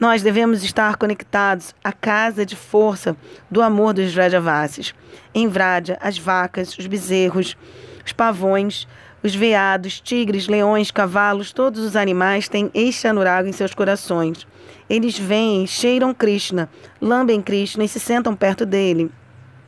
Nós 0.00 0.20
devemos 0.20 0.64
estar 0.64 0.96
conectados 0.96 1.72
à 1.84 1.92
casa 1.92 2.44
de 2.44 2.56
força 2.56 3.16
do 3.48 3.62
amor 3.62 3.94
dos 3.94 4.12
Vrajavasis. 4.12 4.92
Em 5.32 5.46
Vraja, 5.46 5.96
as 6.00 6.18
vacas, 6.18 6.76
os 6.76 6.86
bezerros, 6.88 7.56
os 8.04 8.12
pavões, 8.12 8.88
os 9.22 9.34
veados, 9.34 10.00
tigres, 10.00 10.48
leões, 10.48 10.90
cavalos, 10.90 11.52
todos 11.52 11.80
os 11.80 11.96
animais 11.96 12.48
têm 12.48 12.70
este 12.74 13.06
anuraga 13.06 13.48
em 13.48 13.52
seus 13.52 13.72
corações. 13.72 14.46
Eles 14.90 15.18
vêm, 15.18 15.66
cheiram 15.66 16.12
Krishna, 16.12 16.68
lambem 17.00 17.40
Krishna 17.40 17.84
e 17.84 17.88
se 17.88 18.00
sentam 18.00 18.34
perto 18.34 18.66
dele. 18.66 19.10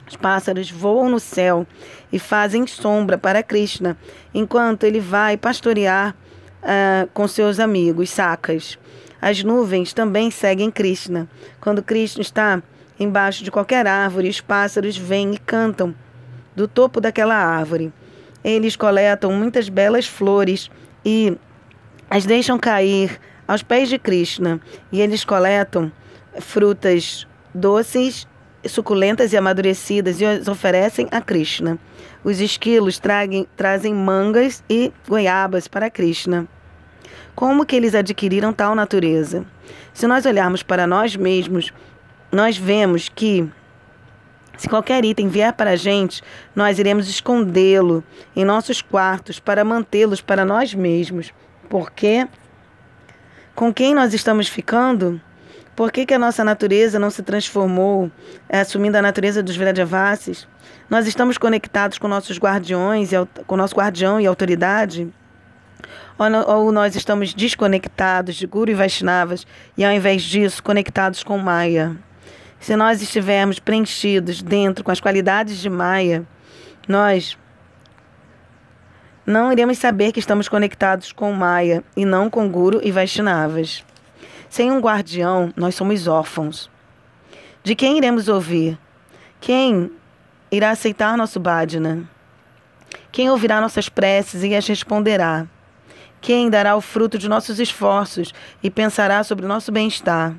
Os 0.07 0.17
pássaros 0.17 0.71
voam 0.71 1.09
no 1.09 1.19
céu 1.19 1.67
e 2.13 2.19
fazem 2.19 2.67
sombra 2.67 3.17
para 3.17 3.43
Krishna, 3.43 3.97
enquanto 4.35 4.85
ele 4.85 5.01
vai 5.01 5.37
pastorear 5.37 6.15
uh, 6.63 7.09
com 7.15 7.27
seus 7.27 7.59
amigos, 7.59 8.11
sacas. 8.11 8.79
As 9.21 9.43
nuvens 9.43 9.95
também 9.95 10.31
seguem 10.31 10.71
Krishna. 10.71 11.29
Quando 11.61 11.83
Krishna 11.83 12.21
está 12.21 12.63
embaixo 13.01 13.43
de 13.43 13.51
qualquer 13.51 13.87
árvore, 13.87 14.29
os 14.29 14.41
pássaros 14.41 14.97
vêm 14.97 15.33
e 15.33 15.39
cantam 15.39 15.95
do 16.55 16.69
topo 16.69 17.01
daquela 17.01 17.35
árvore. 17.35 17.93
Eles 18.45 18.77
coletam 18.77 19.33
muitas 19.33 19.71
belas 19.71 20.07
flores 20.07 20.71
e 21.05 21.37
as 22.11 22.27
deixam 22.27 22.59
cair 22.59 23.19
aos 23.49 23.63
pés 23.63 23.89
de 23.89 23.99
Krishna. 23.99 24.61
E 24.93 25.01
eles 25.01 25.25
coletam 25.25 25.91
frutas 26.41 27.27
doces, 27.55 28.29
suculentas 28.67 29.33
e 29.33 29.37
amadurecidas 29.37 30.21
e 30.21 30.27
as 30.27 30.47
oferecem 30.47 31.09
a 31.11 31.21
Krishna. 31.21 31.79
Os 32.23 32.41
esquilos 32.41 32.99
traguem, 32.99 33.47
trazem 33.57 33.95
mangas 33.95 34.63
e 34.69 34.93
goiabas 35.09 35.67
para 35.67 35.91
Krishna. 35.91 36.47
Como 37.35 37.67
que 37.67 37.75
eles 37.75 37.95
adquiriram 37.95 38.53
tal 38.53 38.75
natureza? 38.75 39.45
Se 39.93 40.07
nós 40.07 40.25
olharmos 40.25 40.63
para 40.63 40.87
nós 40.87 41.17
mesmos, 41.17 41.73
nós 42.31 42.57
vemos 42.57 43.09
que 43.09 43.49
se 44.57 44.69
qualquer 44.69 45.05
item 45.05 45.29
vier 45.29 45.53
para 45.53 45.71
a 45.71 45.77
gente, 45.77 46.23
nós 46.55 46.79
iremos 46.79 47.09
escondê-lo 47.09 48.05
em 48.35 48.45
nossos 48.45 48.81
quartos 48.81 49.39
para 49.39 49.65
mantê-los 49.65 50.21
para 50.21 50.45
nós 50.45 50.75
mesmos. 50.75 51.33
Por 51.69 51.91
quê? 51.91 52.27
Com 53.55 53.73
quem 53.73 53.95
nós 53.95 54.15
estamos 54.15 54.49
ficando? 54.49 55.21
Por 55.77 55.91
que, 55.91 56.07
que 56.07 56.15
a 56.15 56.19
nossa 56.19 56.45
natureza 56.45 56.99
não 56.99 57.11
se 57.11 57.23
transformou, 57.23 58.11
é, 58.49 58.61
assumindo 58.61 58.97
a 58.97 59.03
natureza 59.03 59.43
dos 59.43 59.57
Vrajavasis? 59.57 60.47
Nós 60.89 61.07
estamos 61.07 61.37
conectados 61.37 61.99
com 61.99 62.07
nossos 62.07 62.39
guardiões, 62.39 63.11
com 63.47 63.57
nosso 63.57 63.75
guardião 63.75 64.21
e 64.21 64.27
autoridade? 64.27 65.13
ou 66.47 66.71
nós 66.71 66.95
estamos 66.95 67.35
desconectados 67.35 68.37
de 68.37 68.47
Guru 68.47 68.71
e 68.71 68.75
Vaishnavas 68.75 69.45
e, 69.77 69.85
ao 69.85 69.93
invés 69.93 70.23
disso, 70.23 70.63
conectados 70.63 71.25
com 71.25 71.37
Maya. 71.39 71.97
Se 72.65 72.77
nós 72.77 73.03
estivermos 73.03 73.59
preenchidos 73.59 74.41
dentro 74.41 74.83
com 74.83 74.91
as 74.91 74.99
qualidades 74.99 75.59
de 75.59 75.69
Maya, 75.69 76.25
nós 76.89 77.37
não 79.27 79.53
iremos 79.53 79.77
saber 79.77 80.13
que 80.13 80.19
estamos 80.19 80.49
conectados 80.49 81.13
com 81.13 81.31
Maya 81.31 81.85
e 81.95 82.07
não 82.07 82.31
com 82.31 82.49
Guru 82.49 82.81
e 82.83 82.91
Vaishnavas. 82.91 83.85
Sem 84.49 84.73
um 84.73 84.81
guardião, 84.81 85.53
nós 85.55 85.75
somos 85.75 86.07
órfãos. 86.07 86.71
De 87.63 87.75
quem 87.75 87.99
iremos 87.99 88.29
ouvir? 88.29 88.79
Quem 89.43 89.91
irá 90.51 90.71
aceitar 90.71 91.19
nosso 91.19 91.39
bhajana? 91.39 92.09
Quem 93.13 93.29
ouvirá 93.29 93.61
nossas 93.61 93.91
preces 93.91 94.43
e 94.43 94.55
as 94.55 94.67
responderá? 94.67 95.47
Quem 96.19 96.49
dará 96.49 96.75
o 96.77 96.81
fruto 96.81 97.19
de 97.19 97.29
nossos 97.29 97.61
esforços 97.61 98.33
e 98.63 98.71
pensará 98.71 99.23
sobre 99.23 99.45
o 99.45 99.49
nosso 99.49 99.71
bem-estar? 99.71 100.35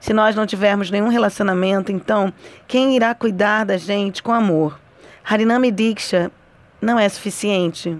Se 0.00 0.12
nós 0.12 0.34
não 0.34 0.46
tivermos 0.46 0.90
nenhum 0.90 1.08
relacionamento, 1.08 1.90
então 1.90 2.32
quem 2.66 2.94
irá 2.96 3.14
cuidar 3.14 3.64
da 3.64 3.76
gente 3.76 4.22
com 4.22 4.32
amor? 4.32 4.78
Harinami 5.24 5.70
Diksha 5.70 6.30
não 6.80 6.98
é 6.98 7.08
suficiente. 7.08 7.96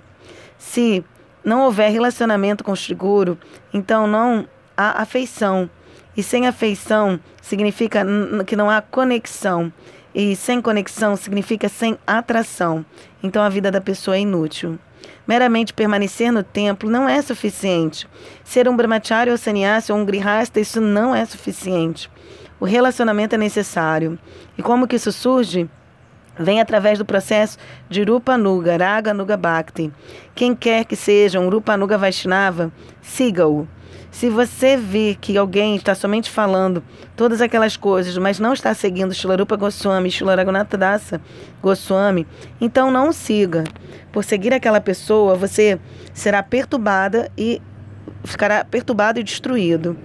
Se 0.57 1.05
não 1.45 1.63
houver 1.63 1.91
relacionamento 1.91 2.65
com 2.65 2.73
o 2.73 2.77
Shiguru, 2.77 3.39
então 3.73 4.07
não 4.07 4.47
há 4.77 5.03
afeição. 5.03 5.69
E 6.17 6.23
sem 6.23 6.47
afeição 6.47 7.21
significa 7.41 8.05
que 8.47 8.57
não 8.57 8.69
há 8.69 8.81
conexão. 8.81 9.73
E 10.15 10.35
sem 10.35 10.61
conexão 10.61 11.17
significa 11.17 11.69
sem 11.69 11.99
atração. 12.07 12.85
Então 13.23 13.43
a 13.43 13.49
vida 13.49 13.71
da 13.71 13.81
pessoa 13.81 14.17
é 14.17 14.21
inútil. 14.21 14.79
Meramente 15.27 15.75
permanecer 15.75 16.33
no 16.33 16.43
templo 16.43 16.91
não 16.91 17.09
é 17.09 17.21
suficiente. 17.21 18.09
Ser 18.45 18.69
um 18.69 18.77
brahmachari 18.77 19.31
ou 19.31 19.37
sannyasi 19.37 19.93
ou 19.93 19.99
um 19.99 20.05
grihasta, 20.05 20.61
isso 20.61 20.81
não 20.81 21.15
é 21.15 21.25
suficiente. 21.25 22.11
O 22.61 22.65
relacionamento 22.65 23.35
é 23.35 23.39
necessário. 23.39 24.19
E 24.57 24.63
como 24.63 24.87
que 24.87 24.97
isso 24.97 25.13
surge? 25.13 25.69
Vem 26.39 26.61
através 26.61 26.99
do 26.99 27.05
processo 27.05 27.59
de 27.89 28.03
Rupanuga, 28.05 28.77
Raga 28.77 29.13
Nuga 29.13 29.37
Bhakti. 29.37 29.93
Quem 30.35 30.55
quer 30.55 30.85
que 30.85 30.95
seja 30.95 31.41
um 31.41 31.49
Rupanuga 31.49 31.99
Vaishnava, 31.99 32.73
siga-o. 33.03 33.67
Se 34.11 34.29
você 34.29 34.77
vir 34.77 35.17
que 35.17 35.37
alguém 35.37 35.77
está 35.77 35.95
somente 35.95 36.31
falando 36.31 36.83
todas 37.17 37.41
aquelas 37.41 37.77
coisas, 37.77 38.17
mas 38.19 38.39
não 38.39 38.53
está 38.53 38.75
seguindo 38.75 39.15
Shilarupa 39.15 39.57
Goswami, 39.57 40.11
Shilaragunatha 40.11 40.77
Dasa 40.77 41.21
Goswami, 41.63 42.27
então 42.61 42.91
não 42.91 43.13
siga. 43.13 43.65
Por 44.11 44.25
seguir 44.25 44.53
aquela 44.53 44.81
pessoa, 44.81 45.35
você 45.35 45.79
será 46.13 46.43
perturbada 46.43 47.31
e 47.37 47.61
ficará 48.25 48.65
perturbado 48.65 49.21
e 49.21 49.23
destruído. 49.23 49.97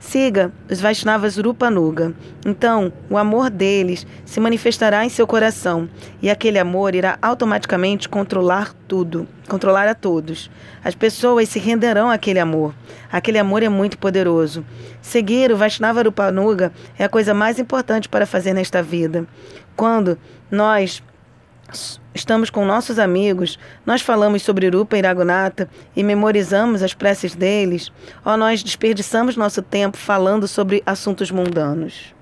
Siga 0.00 0.50
os 0.68 0.80
Vaishnavas 0.80 1.36
Rupanuga. 1.36 2.14
Então, 2.44 2.90
o 3.10 3.18
amor 3.18 3.50
deles 3.50 4.06
se 4.24 4.40
manifestará 4.40 5.04
em 5.04 5.10
seu 5.10 5.26
coração 5.26 5.90
e 6.22 6.30
aquele 6.30 6.58
amor 6.58 6.94
irá 6.94 7.18
automaticamente 7.20 8.08
controlar 8.08 8.74
tudo, 8.88 9.28
controlar 9.46 9.86
a 9.86 9.94
todos. 9.94 10.50
As 10.82 10.94
pessoas 10.94 11.50
se 11.50 11.58
renderão 11.58 12.10
àquele 12.10 12.38
amor. 12.38 12.74
Aquele 13.12 13.38
amor 13.38 13.62
é 13.62 13.68
muito 13.68 13.98
poderoso. 13.98 14.64
Seguir 15.02 15.52
o 15.52 15.56
Vaishnava 15.56 16.02
Rupanuga 16.02 16.72
é 16.98 17.04
a 17.04 17.08
coisa 17.08 17.34
mais 17.34 17.58
importante 17.58 18.08
para 18.08 18.24
fazer 18.24 18.54
nesta 18.54 18.82
vida. 18.82 19.26
Quando 19.76 20.18
nós 20.50 21.02
estamos 22.14 22.50
com 22.50 22.64
nossos 22.64 22.98
amigos, 22.98 23.58
nós 23.84 24.02
falamos 24.02 24.42
sobre 24.42 24.68
Rupa 24.68 24.98
e 24.98 25.00
Raghunatha 25.00 25.68
e 25.94 26.02
memorizamos 26.02 26.82
as 26.82 26.94
preces 26.94 27.34
deles, 27.34 27.90
ou 28.24 28.36
nós 28.36 28.62
desperdiçamos 28.62 29.36
nosso 29.36 29.62
tempo 29.62 29.96
falando 29.96 30.46
sobre 30.48 30.82
assuntos 30.86 31.30
mundanos. 31.30 32.14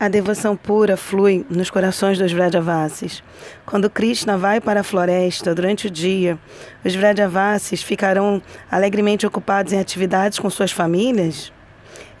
A 0.00 0.08
devoção 0.08 0.56
pura 0.56 0.96
flui 0.96 1.44
nos 1.50 1.68
corações 1.68 2.18
dos 2.18 2.32
Vrajavasis. 2.32 3.22
Quando 3.66 3.90
Krishna 3.90 4.38
vai 4.38 4.58
para 4.58 4.80
a 4.80 4.82
floresta 4.82 5.54
durante 5.54 5.88
o 5.88 5.90
dia, 5.90 6.38
os 6.82 6.94
Vrajavasis 6.94 7.82
ficarão 7.82 8.40
alegremente 8.70 9.26
ocupados 9.26 9.74
em 9.74 9.78
atividades 9.78 10.38
com 10.38 10.48
suas 10.48 10.72
famílias? 10.72 11.52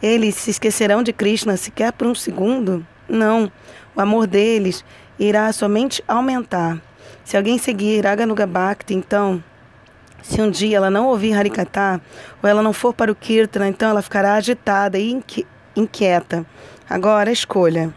Eles 0.02 0.34
se 0.34 0.50
esquecerão 0.50 1.02
de 1.02 1.10
Krishna 1.10 1.56
sequer 1.56 1.90
por 1.90 2.06
um 2.06 2.14
segundo? 2.14 2.86
Não. 3.08 3.50
O 3.96 4.00
amor 4.00 4.26
deles 4.26 4.84
irá 5.20 5.52
somente 5.52 6.02
aumentar. 6.08 6.80
Se 7.22 7.36
alguém 7.36 7.58
seguir 7.58 8.06
Aganuga 8.06 8.46
Bhakti, 8.46 8.94
então, 8.94 9.44
se 10.22 10.40
um 10.40 10.50
dia 10.50 10.78
ela 10.78 10.90
não 10.90 11.08
ouvir 11.08 11.34
Harikata, 11.34 12.00
ou 12.42 12.48
ela 12.48 12.62
não 12.62 12.72
for 12.72 12.94
para 12.94 13.12
o 13.12 13.14
Kirtana, 13.14 13.68
então 13.68 13.90
ela 13.90 14.02
ficará 14.02 14.34
agitada 14.34 14.98
e 14.98 15.22
inquieta. 15.76 16.46
Agora, 16.88 17.30
escolha. 17.30 17.94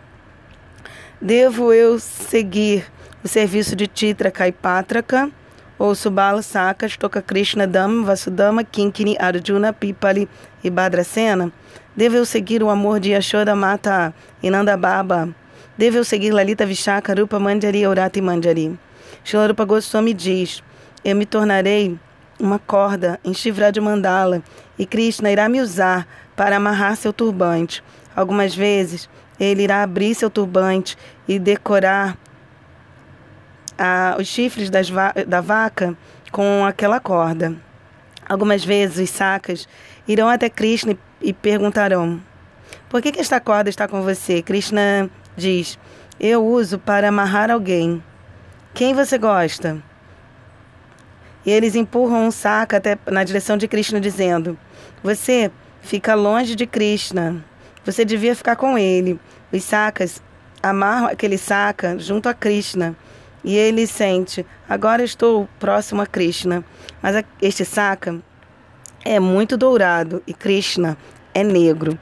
Devo 1.19 1.71
eu 1.71 1.97
seguir 1.97 2.85
o 3.23 3.27
serviço 3.27 3.75
de 3.75 3.87
Titra 3.87 4.29
Kaipatraka 4.29 5.31
ou 5.79 5.95
Subala 5.95 6.41
Saka, 6.41 6.87
Stoka 6.87 7.21
Krishna 7.21 7.65
Dhamma, 7.65 8.05
Vasudama, 8.05 8.63
Kinkini, 8.63 9.17
Arjuna, 9.17 9.71
Pipali 9.71 10.27
e 10.61 10.69
Badrasena? 10.69 11.51
Devo 11.95 12.17
eu 12.17 12.25
seguir 12.25 12.61
o 12.61 12.69
amor 12.69 12.99
de 12.99 13.11
Yashoda 13.11 13.55
Mata 13.55 14.13
e 14.41 14.49
Nanda 14.49 14.75
Baba? 14.75 15.33
Devo 15.75 15.97
eu 15.97 16.03
seguir 16.03 16.31
Lalita 16.31 16.67
Vishaka, 16.67 17.15
Rupa 17.15 17.39
Manjari, 17.39 17.83
Aurata 17.83 18.19
e 18.19 18.21
Manjari? 18.21 18.77
Shilarupa 19.23 19.65
Goswami 19.65 20.13
diz, 20.13 20.63
eu 21.03 21.15
me 21.15 21.25
tornarei 21.25 21.97
uma 22.39 22.59
corda 22.59 23.19
em 23.23 23.33
de 23.71 23.81
mandala 23.81 24.43
e 24.77 24.85
Krishna 24.85 25.31
irá 25.31 25.49
me 25.49 25.59
usar 25.59 26.07
para 26.35 26.57
amarrar 26.57 26.95
seu 26.95 27.11
turbante. 27.11 27.83
Algumas 28.15 28.53
vezes 28.53 29.09
ele 29.39 29.63
irá 29.63 29.81
abrir 29.81 30.13
seu 30.13 30.29
turbante 30.29 30.95
e 31.27 31.39
decorar 31.39 32.17
os 34.19 34.27
chifres 34.27 34.69
va 34.89 35.11
da 35.27 35.41
vaca 35.41 35.97
com 36.31 36.63
aquela 36.65 36.99
corda. 36.99 37.55
Algumas 38.29 38.63
vezes 38.63 39.09
os 39.09 39.09
sacas 39.09 39.67
irão 40.07 40.29
até 40.29 40.49
Krishna 40.49 40.91
e, 40.91 41.29
e 41.29 41.33
perguntarão: 41.33 42.21
Por 42.89 43.01
que, 43.01 43.11
que 43.11 43.19
esta 43.19 43.39
corda 43.39 43.69
está 43.69 43.87
com 43.87 44.03
você? 44.03 44.41
Krishna 44.41 45.09
diz: 45.35 45.77
Eu 46.19 46.45
uso 46.45 46.77
para 46.79 47.09
amarrar 47.09 47.51
alguém. 47.51 48.03
Quem 48.73 48.93
você 48.93 49.17
gosta? 49.17 49.81
E 51.45 51.51
eles 51.51 51.75
empurram 51.75 52.27
um 52.27 52.31
saco 52.31 52.75
até 52.75 52.97
na 53.05 53.23
direção 53.23 53.57
de 53.57 53.67
Krishna, 53.67 53.99
dizendo: 53.99 54.57
Você 55.03 55.51
fica 55.81 56.15
longe 56.15 56.55
de 56.55 56.65
Krishna. 56.65 57.43
Você 57.85 58.05
devia 58.05 58.35
ficar 58.35 58.55
com 58.55 58.77
ele. 58.77 59.19
Os 59.51 59.63
sacas 59.63 60.21
amarram 60.61 61.07
aquele 61.07 61.37
saca 61.37 61.99
junto 61.99 62.29
a 62.29 62.33
Krishna. 62.33 62.95
E 63.43 63.55
ele 63.55 63.85
sente: 63.85 64.45
Agora 64.67 65.03
estou 65.03 65.49
próximo 65.59 66.01
a 66.01 66.07
Krishna. 66.07 66.63
Mas 67.01 67.23
este 67.41 67.65
saca 67.65 68.21
é 69.03 69.19
muito 69.19 69.57
dourado 69.57 70.23
e 70.25 70.33
Krishna 70.33 70.97
é 71.33 71.43
negro. 71.43 71.99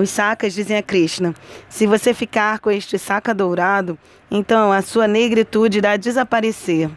Os 0.00 0.08
sacas 0.08 0.54
dizem 0.54 0.78
a 0.78 0.82
Krishna: 0.82 1.34
se 1.68 1.86
você 1.86 2.14
ficar 2.14 2.58
com 2.58 2.70
este 2.70 2.98
saca 2.98 3.34
dourado, 3.34 3.98
então 4.30 4.72
a 4.72 4.80
sua 4.80 5.06
negritude 5.06 5.76
irá 5.76 5.98
desaparecer. 5.98 6.88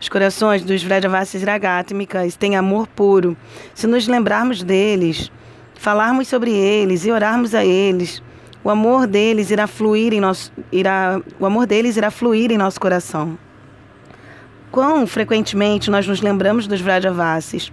Os 0.00 0.08
corações 0.08 0.62
dos 0.64 0.82
Vrajavasis 0.82 1.42
Ragatmikas 1.42 2.34
têm 2.34 2.56
amor 2.56 2.86
puro. 2.86 3.36
Se 3.74 3.86
nos 3.86 4.08
lembrarmos 4.08 4.62
deles, 4.62 5.30
falarmos 5.74 6.28
sobre 6.28 6.50
eles 6.50 7.04
e 7.04 7.10
orarmos 7.10 7.54
a 7.54 7.62
eles, 7.62 8.22
o 8.64 8.70
amor 8.70 9.06
deles 9.06 9.50
irá 9.50 9.66
fluir 9.66 10.14
em 10.14 10.20
nosso, 10.20 10.50
irá, 10.72 11.20
o 11.38 11.44
amor 11.44 11.66
deles 11.66 11.98
irá 11.98 12.10
fluir 12.10 12.50
em 12.50 12.56
nosso 12.56 12.80
coração. 12.80 13.38
Quão 14.70 15.06
frequentemente 15.06 15.90
nós 15.90 16.06
nos 16.06 16.22
lembramos 16.22 16.66
dos 16.66 16.80
Vrajavasis? 16.80 17.70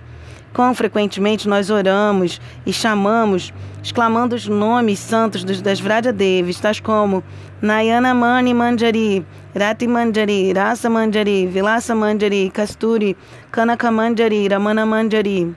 Quão 0.53 0.75
frequentemente 0.75 1.49
nós 1.49 1.71
oramos 1.71 2.39
e 2.63 2.71
chamamos, 2.71 3.51
exclamando 3.81 4.35
os 4.35 4.47
nomes 4.47 4.99
santos 4.99 5.43
dos, 5.43 5.61
das 5.61 5.79
Vrajadevis, 5.79 6.59
tais 6.59 6.79
como 6.79 7.23
Nayana 7.59 8.13
Mani 8.13 8.53
Manjari, 8.53 9.25
Rati 9.57 9.87
Manjari, 9.87 10.53
Rasa 10.53 10.89
Manjari, 10.89 11.47
Vilasa 11.47 11.95
Manjari, 11.95 12.51
Kasturi, 12.51 13.17
Kanaka 13.51 13.89
Manjari, 13.89 14.47
Ramana 14.47 14.85
Manjari. 14.85 15.55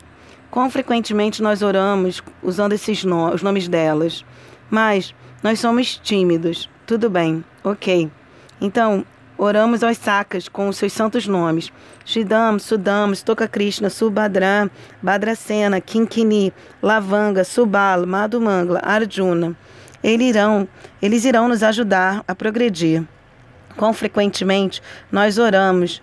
Quão 0.51 0.71
frequentemente 0.71 1.43
nós 1.43 1.61
oramos 1.61 2.23
usando 2.43 2.73
esses 2.73 3.05
no 3.05 3.35
os 3.35 3.43
nomes 3.43 3.69
delas. 3.69 4.25
Mas 4.71 5.15
nós 5.43 5.61
somos 5.61 5.99
tímidos. 5.99 6.71
Tudo 6.87 7.11
bem, 7.11 7.45
ok. 7.63 8.11
Então, 8.61 9.05
Oramos 9.39 9.83
aos 9.83 9.99
sacas 9.99 10.49
com 10.49 10.69
os 10.69 10.79
seus 10.79 10.95
santos 10.95 11.27
nomes. 11.27 11.71
Shidam, 12.07 12.59
Sudam, 12.59 13.15
Stoka 13.15 13.47
Krishna, 13.47 13.91
Subhadra, 13.91 14.71
Badrasena, 15.03 15.79
Kinkini, 15.79 16.53
Lavanga, 16.83 17.45
Subal, 17.45 18.07
Madhumangla, 18.07 18.81
Arjuna. 18.83 19.55
Eles 20.03 20.29
irão, 20.29 20.69
eles 21.03 21.25
irão 21.27 21.49
nos 21.49 21.63
ajudar 21.63 22.25
a 22.27 22.35
progredir. 22.35 23.05
Quão 23.77 23.93
frequentemente 23.93 24.81
nós 25.13 25.37
oramos 25.37 26.03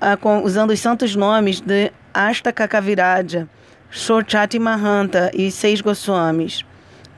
ah, 0.00 0.16
usando 0.42 0.70
os 0.70 0.80
santos 0.80 1.14
nomes 1.14 1.60
de 1.60 1.92
Astakakaviraja, 2.14 3.48
Shorchati 3.90 4.58
Mahanta 4.58 5.30
e 5.34 5.50
seis 5.50 5.82
Goswamis. 5.82 6.64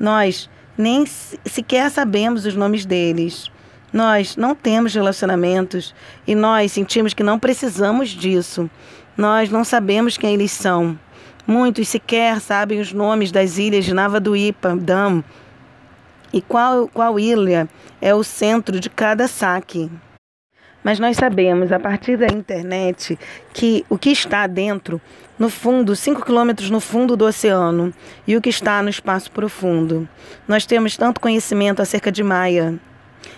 Nós 0.01 0.51
nem 0.77 1.05
sequer 1.07 1.91
sabemos 1.93 2.45
os 2.45 2.57
nomes 2.57 2.85
deles. 2.85 3.54
Nós 3.95 4.37
não 4.37 4.57
temos 4.57 4.93
relacionamentos 4.93 5.95
e 6.27 6.35
nós 6.35 6.73
sentimos 6.73 7.15
que 7.15 7.23
não 7.23 7.39
precisamos 7.39 8.09
disso. 8.09 8.69
Nós 9.17 9.51
não 9.51 9.63
sabemos 9.63 10.19
quem 10.19 10.35
eles 10.35 10.51
são. 10.51 10.99
Muitos 11.47 11.87
sequer 11.87 12.41
sabem 12.41 12.81
os 12.81 12.93
nomes 12.93 13.31
das 13.31 13.57
ilhas 13.57 13.85
de 13.85 13.95
Navaduipa, 13.95 14.75
Dam, 14.75 15.23
e 16.33 16.43
qual, 16.43 16.89
qual 16.89 17.21
ilha 17.21 17.69
é 18.03 18.13
o 18.13 18.25
centro 18.25 18.81
de 18.81 18.91
cada 18.91 19.29
saque. 19.29 19.89
Mas 20.83 20.99
nós 20.99 21.17
sabemos, 21.17 21.71
a 21.71 21.79
partir 21.79 22.17
da 22.17 22.27
internet, 22.27 23.17
que 23.53 23.87
o 23.89 23.97
que 23.97 24.11
está 24.11 24.49
dentro, 24.49 25.01
no 25.39 25.49
fundo, 25.49 25.95
5 25.95 26.25
quilômetros 26.25 26.69
no 26.69 26.81
fundo 26.81 27.17
do 27.17 27.27
oceano, 27.27 27.95
e 28.27 28.37
o 28.37 28.41
que 28.41 28.51
está 28.51 28.83
no 28.83 28.89
espaço 28.89 29.31
profundo. 29.31 30.09
Nós 30.49 30.67
temos 30.67 30.97
tanto 30.97 31.21
conhecimento 31.21 31.81
acerca 31.81 32.11
de 32.11 32.25
Maia, 32.25 32.77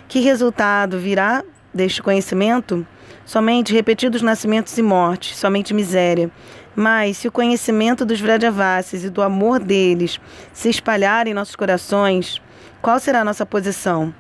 Que 0.08 0.20
resultado 0.20 0.98
virá 0.98 1.42
deste 1.72 2.02
conhecimento? 2.02 2.86
Somente 3.24 3.72
repetidos 3.72 4.22
nascimentos 4.22 4.76
e 4.78 4.82
mortes, 4.82 5.36
somente 5.36 5.74
miséria. 5.74 6.30
Mas, 6.74 7.16
se 7.16 7.28
o 7.28 7.32
conhecimento 7.32 8.04
dos 8.04 8.20
Vrajavasis 8.20 9.04
e 9.04 9.10
do 9.10 9.22
amor 9.22 9.58
deles 9.58 10.20
se 10.52 10.68
espalhar 10.68 11.26
em 11.26 11.34
nossos 11.34 11.56
corações, 11.56 12.40
qual 12.82 13.00
será 13.00 13.22
a 13.22 13.24
nossa 13.24 13.46
posição? 13.46 14.14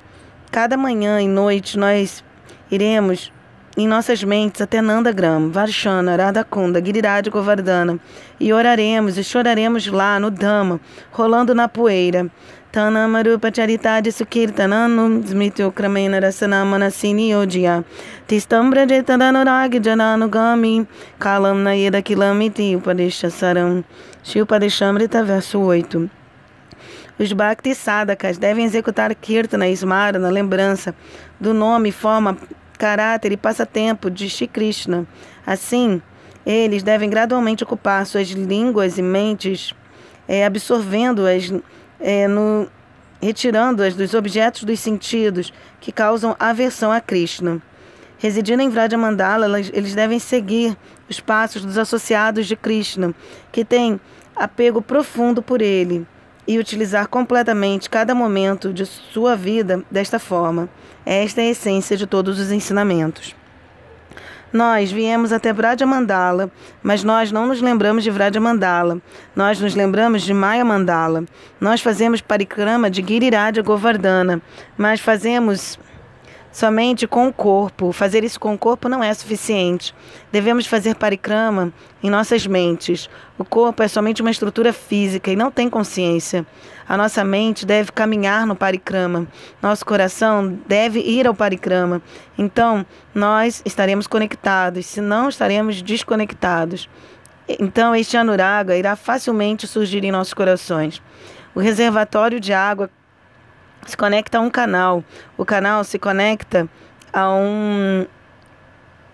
Cada 0.50 0.76
manhã 0.76 1.20
e 1.20 1.28
noite 1.28 1.78
nós 1.78 2.24
iremos 2.70 3.30
em 3.76 3.86
nossas 3.86 4.24
mentes 4.24 4.62
até 4.62 4.80
Nandagram, 4.80 5.50
Varshana, 5.50 6.16
Radhakunda, 6.16 6.82
Giriraj 6.82 7.28
Govardhana 7.28 8.00
e 8.40 8.50
oraremos 8.52 9.18
e 9.18 9.22
choraremos 9.22 9.86
lá 9.86 10.18
no 10.18 10.30
Dhamma, 10.30 10.80
rolando 11.12 11.54
na 11.54 11.68
poeira. 11.68 12.26
Tanamarupa 12.76 13.50
Charitadi 13.50 14.12
Sukirtananum 14.12 15.22
Smrityo 15.24 15.72
Kramena 15.72 16.20
Rasanamanasini 16.20 17.30
Yodhya 17.30 17.82
Tistam 18.28 18.70
Brajetananurag 18.70 19.80
Jananugami 19.80 20.86
Kalam 21.18 21.64
Nayeda 21.64 22.02
Kilamiti 22.02 22.76
Upadesha 22.76 23.30
Saram. 23.30 23.82
Shilpadeshamrita 24.22 25.24
verso 25.24 25.58
8 25.58 26.10
os 27.18 27.32
Bhakti 27.32 27.74
Sadhakas 27.74 28.36
devem 28.36 28.66
executar 28.66 29.14
Kirtana 29.14 29.66
Ismara 29.66 30.18
na 30.18 30.28
lembrança 30.28 30.94
do 31.40 31.54
nome, 31.54 31.90
forma, 31.90 32.36
caráter 32.76 33.32
e 33.32 33.38
passatempo 33.38 34.10
de 34.10 34.28
Shri 34.28 34.46
Krishna. 34.46 35.06
Assim, 35.46 36.02
eles 36.44 36.82
devem 36.82 37.08
gradualmente 37.08 37.64
ocupar 37.64 38.04
suas 38.04 38.28
línguas 38.28 38.98
e 38.98 39.02
mentes, 39.02 39.74
é, 40.28 40.44
absorvendo-as 40.44 41.50
é, 42.00 42.28
no 42.28 42.68
retirando-as 43.20 43.94
dos 43.94 44.14
objetos 44.14 44.64
dos 44.64 44.78
sentidos 44.78 45.52
que 45.80 45.90
causam 45.90 46.36
aversão 46.38 46.92
a 46.92 47.00
Krishna. 47.00 47.60
Residindo 48.18 48.62
em 48.62 48.68
Vrajamandala, 48.68 49.60
eles 49.60 49.94
devem 49.94 50.18
seguir 50.18 50.76
os 51.08 51.20
passos 51.20 51.64
dos 51.64 51.76
associados 51.76 52.46
de 52.46 52.56
Krishna, 52.56 53.14
que 53.52 53.64
têm 53.64 54.00
apego 54.34 54.80
profundo 54.80 55.42
por 55.42 55.60
ele, 55.60 56.06
e 56.46 56.58
utilizar 56.58 57.08
completamente 57.08 57.90
cada 57.90 58.14
momento 58.14 58.72
de 58.72 58.86
sua 58.86 59.34
vida 59.34 59.82
desta 59.90 60.18
forma. 60.18 60.68
Esta 61.04 61.42
é 61.42 61.46
a 61.46 61.50
essência 61.50 61.96
de 61.96 62.06
todos 62.06 62.38
os 62.38 62.52
ensinamentos. 62.52 63.34
Nós 64.56 64.90
viemos 64.90 65.34
até 65.34 65.52
Vraja 65.52 65.84
Mandala, 65.84 66.50
mas 66.82 67.04
nós 67.04 67.30
não 67.30 67.46
nos 67.46 67.60
lembramos 67.60 68.02
de 68.02 68.10
Vraja 68.10 68.40
Mandala. 68.40 69.02
Nós 69.34 69.60
nos 69.60 69.74
lembramos 69.74 70.22
de 70.22 70.32
Maya 70.32 70.64
Mandala. 70.64 71.24
Nós 71.60 71.82
fazemos 71.82 72.22
parikrama 72.22 72.88
de 72.90 73.04
Giriraj 73.06 73.60
Govardhana, 73.60 74.40
mas 74.74 74.98
fazemos 74.98 75.78
somente 76.56 77.06
com 77.06 77.28
o 77.28 77.32
corpo. 77.32 77.92
Fazer 77.92 78.24
isso 78.24 78.40
com 78.40 78.54
o 78.54 78.58
corpo 78.58 78.88
não 78.88 79.04
é 79.04 79.12
suficiente. 79.12 79.94
Devemos 80.32 80.66
fazer 80.66 80.94
parikrama 80.94 81.70
em 82.02 82.08
nossas 82.08 82.46
mentes. 82.46 83.10
O 83.38 83.44
corpo 83.44 83.82
é 83.82 83.88
somente 83.88 84.22
uma 84.22 84.30
estrutura 84.30 84.72
física 84.72 85.30
e 85.30 85.36
não 85.36 85.50
tem 85.50 85.68
consciência. 85.68 86.46
A 86.88 86.96
nossa 86.96 87.22
mente 87.22 87.66
deve 87.66 87.92
caminhar 87.92 88.46
no 88.46 88.56
parikrama. 88.56 89.26
Nosso 89.60 89.84
coração 89.84 90.58
deve 90.66 90.98
ir 91.00 91.26
ao 91.26 91.34
parikrama. 91.34 92.00
Então, 92.38 92.86
nós 93.14 93.60
estaremos 93.66 94.06
conectados, 94.06 94.86
se 94.86 95.02
não 95.02 95.28
estaremos 95.28 95.82
desconectados. 95.82 96.88
Então, 97.46 97.94
este 97.94 98.16
anuraga 98.16 98.74
irá 98.74 98.96
facilmente 98.96 99.66
surgir 99.66 100.02
em 100.04 100.10
nossos 100.10 100.32
corações. 100.32 101.02
O 101.54 101.60
reservatório 101.60 102.40
de 102.40 102.54
água 102.54 102.90
se 103.86 103.96
conecta 103.96 104.38
a 104.38 104.40
um 104.40 104.50
canal. 104.50 105.02
O 105.38 105.44
canal 105.44 105.84
se 105.84 105.98
conecta 105.98 106.68
a 107.12 107.30
um, 107.30 108.06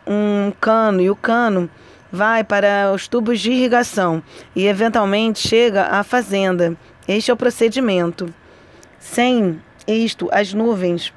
um 0.07 0.53
cano 0.61 1.01
e 1.01 1.11
o 1.11 1.17
cano 1.17 1.71
vai 2.11 2.43
para 2.45 2.93
os 2.93 3.09
tubos 3.09 3.41
de 3.41 3.51
irrigação 3.51 4.23
e 4.55 4.67
eventualmente 4.67 5.47
chega 5.47 5.85
à 5.85 6.03
fazenda. 6.03 6.77
Este 7.07 7.31
é 7.31 7.35
o 7.35 7.37
procedimento. 7.37 8.33
Sem 8.99 9.61
isto, 9.87 10.29
as 10.33 10.53
nuvens 10.53 11.13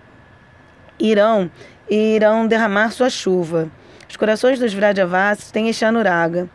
irão 0.99 1.49
e 1.89 2.15
irão 2.15 2.47
derramar 2.47 2.91
sua 2.91 3.09
chuva. 3.09 3.69
Os 4.09 4.15
corações 4.15 4.59
dos 4.59 4.73
Vrajavasis 4.73 5.51
têm 5.51 5.69
este 5.69 5.83
anuraga. 5.83 6.49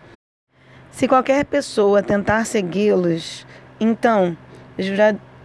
Se 0.91 1.07
qualquer 1.07 1.45
pessoa 1.45 2.03
tentar 2.03 2.45
segui-los, 2.47 3.47
então 3.79 4.37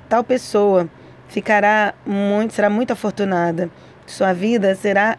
tal 0.10 0.24
pessoa 0.24 0.90
ficará 1.36 1.94
muito, 2.06 2.54
será 2.54 2.70
muito 2.70 2.94
afortunada. 2.94 3.70
Sua 4.08 4.32
vida 4.32 4.74
será 4.74 5.18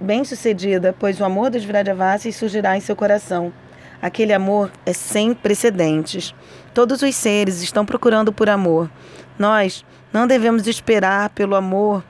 bem-sucedida, 0.00 0.94
pois 0.96 1.20
o 1.20 1.24
amor 1.24 1.50
dos 1.50 1.64
Vrajavasis 1.64 2.36
surgirá 2.36 2.76
em 2.76 2.80
seu 2.80 2.94
coração. 2.94 3.52
Aquele 4.00 4.32
amor 4.32 4.70
é 4.86 4.92
sem 4.92 5.34
precedentes. 5.34 6.32
Todos 6.72 7.02
os 7.02 7.12
seres 7.16 7.60
estão 7.60 7.84
procurando 7.84 8.32
por 8.32 8.48
amor. 8.48 8.88
Nós 9.36 9.84
não 10.12 10.28
devemos 10.28 10.64
esperar 10.68 11.30
pelo 11.30 11.56
amor 11.56 12.04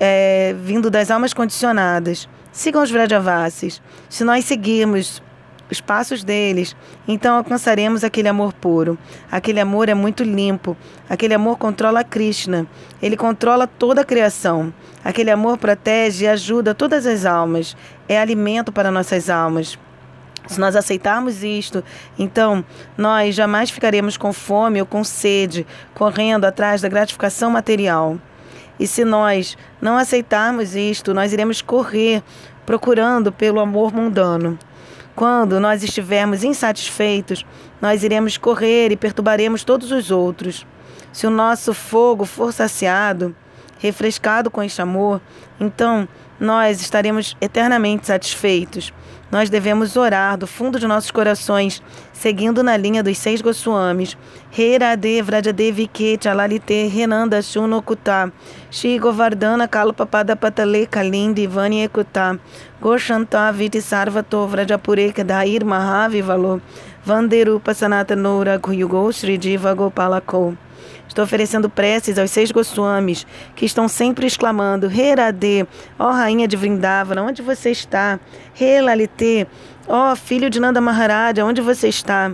é, 0.00 0.52
vindo 0.58 0.90
das 0.90 1.08
almas 1.08 1.32
condicionadas. 1.32 2.28
Sigam 2.50 2.82
os 2.82 2.90
Vrajavasis. 2.90 3.80
Se 4.08 4.24
nós 4.24 4.44
seguirmos 4.44 5.22
os 5.72 5.80
passos 5.80 6.22
deles, 6.22 6.76
então 7.08 7.36
alcançaremos 7.36 8.04
aquele 8.04 8.28
amor 8.28 8.52
puro. 8.52 8.96
Aquele 9.30 9.58
amor 9.58 9.88
é 9.88 9.94
muito 9.94 10.22
limpo. 10.22 10.76
Aquele 11.08 11.34
amor 11.34 11.56
controla 11.56 12.04
Krishna. 12.04 12.66
Ele 13.02 13.16
controla 13.16 13.66
toda 13.66 14.02
a 14.02 14.04
criação. 14.04 14.72
Aquele 15.04 15.30
amor 15.30 15.58
protege 15.58 16.24
e 16.24 16.28
ajuda 16.28 16.74
todas 16.74 17.06
as 17.06 17.24
almas. 17.24 17.76
É 18.08 18.20
alimento 18.20 18.70
para 18.70 18.90
nossas 18.90 19.28
almas. 19.28 19.78
Se 20.46 20.60
nós 20.60 20.76
aceitarmos 20.76 21.42
isto, 21.42 21.82
então 22.18 22.64
nós 22.96 23.34
jamais 23.34 23.70
ficaremos 23.70 24.16
com 24.16 24.32
fome 24.32 24.80
ou 24.80 24.86
com 24.86 25.02
sede, 25.02 25.66
correndo 25.94 26.44
atrás 26.44 26.82
da 26.82 26.88
gratificação 26.88 27.50
material. 27.50 28.18
E 28.78 28.86
se 28.86 29.04
nós 29.04 29.56
não 29.80 29.96
aceitarmos 29.96 30.74
isto, 30.74 31.14
nós 31.14 31.32
iremos 31.32 31.62
correr 31.62 32.22
procurando 32.66 33.32
pelo 33.32 33.60
amor 33.60 33.92
mundano. 33.92 34.58
Quando 35.14 35.60
nós 35.60 35.82
estivermos 35.82 36.42
insatisfeitos, 36.42 37.44
nós 37.80 38.02
iremos 38.02 38.38
correr 38.38 38.90
e 38.90 38.96
perturbaremos 38.96 39.62
todos 39.62 39.92
os 39.92 40.10
outros. 40.10 40.66
Se 41.12 41.26
o 41.26 41.30
nosso 41.30 41.74
fogo 41.74 42.24
for 42.24 42.52
saciado, 42.52 43.34
refrescado 43.78 44.50
com 44.50 44.62
este 44.62 44.80
amor, 44.80 45.20
então 45.60 46.08
nós 46.42 46.80
estaremos 46.80 47.36
eternamente 47.40 48.08
satisfeitos. 48.08 48.92
Nós 49.30 49.48
devemos 49.48 49.96
orar 49.96 50.36
do 50.36 50.46
fundo 50.46 50.76
de 50.76 50.88
nossos 50.88 51.12
corações, 51.12 51.80
seguindo 52.12 52.64
na 52.64 52.76
linha 52.76 53.00
dos 53.00 53.16
seis 53.16 53.40
Goswamis. 53.40 54.16
Herade 54.50 55.22
Vrajadevi 55.22 55.86
Ket 55.86 56.26
Alalite 56.28 56.88
Renanda 56.88 57.40
Shunokuta 57.40 58.32
Shri 58.72 58.98
Govardhana 58.98 59.68
Kalpapada 59.68 60.34
Patale 60.34 60.84
Kalindi 60.86 61.46
Vani 61.46 61.84
Ekuta 61.84 62.38
Goshanta 62.82 63.50
Viti 63.52 63.80
Sarvato 63.80 64.46
Vrajapure 64.46 65.12
Kadair 65.12 65.64
Mahavivalo 65.64 66.60
Vanderu 67.06 67.60
Pasanata 67.60 68.16
Noura 68.16 68.58
Guyugo 68.58 69.12
Shri 69.12 69.38
Diva 69.38 69.74
Gopalako 69.74 70.58
Estou 71.08 71.24
oferecendo 71.24 71.68
preces 71.68 72.18
aos 72.18 72.30
seis 72.30 72.50
Goswamis, 72.50 73.26
que 73.54 73.66
estão 73.66 73.88
sempre 73.88 74.26
exclamando: 74.26 74.90
Herade, 74.90 75.66
ó 75.98 76.10
rainha 76.10 76.48
de 76.48 76.56
Vrindavana, 76.56 77.22
onde 77.22 77.42
você 77.42 77.70
está? 77.70 78.18
Helalite, 78.58 79.46
ó 79.86 80.16
filho 80.16 80.48
de 80.48 80.58
Nanda 80.60 80.80
Maharaja, 80.80 81.44
onde 81.44 81.60
você 81.60 81.88
está? 81.88 82.32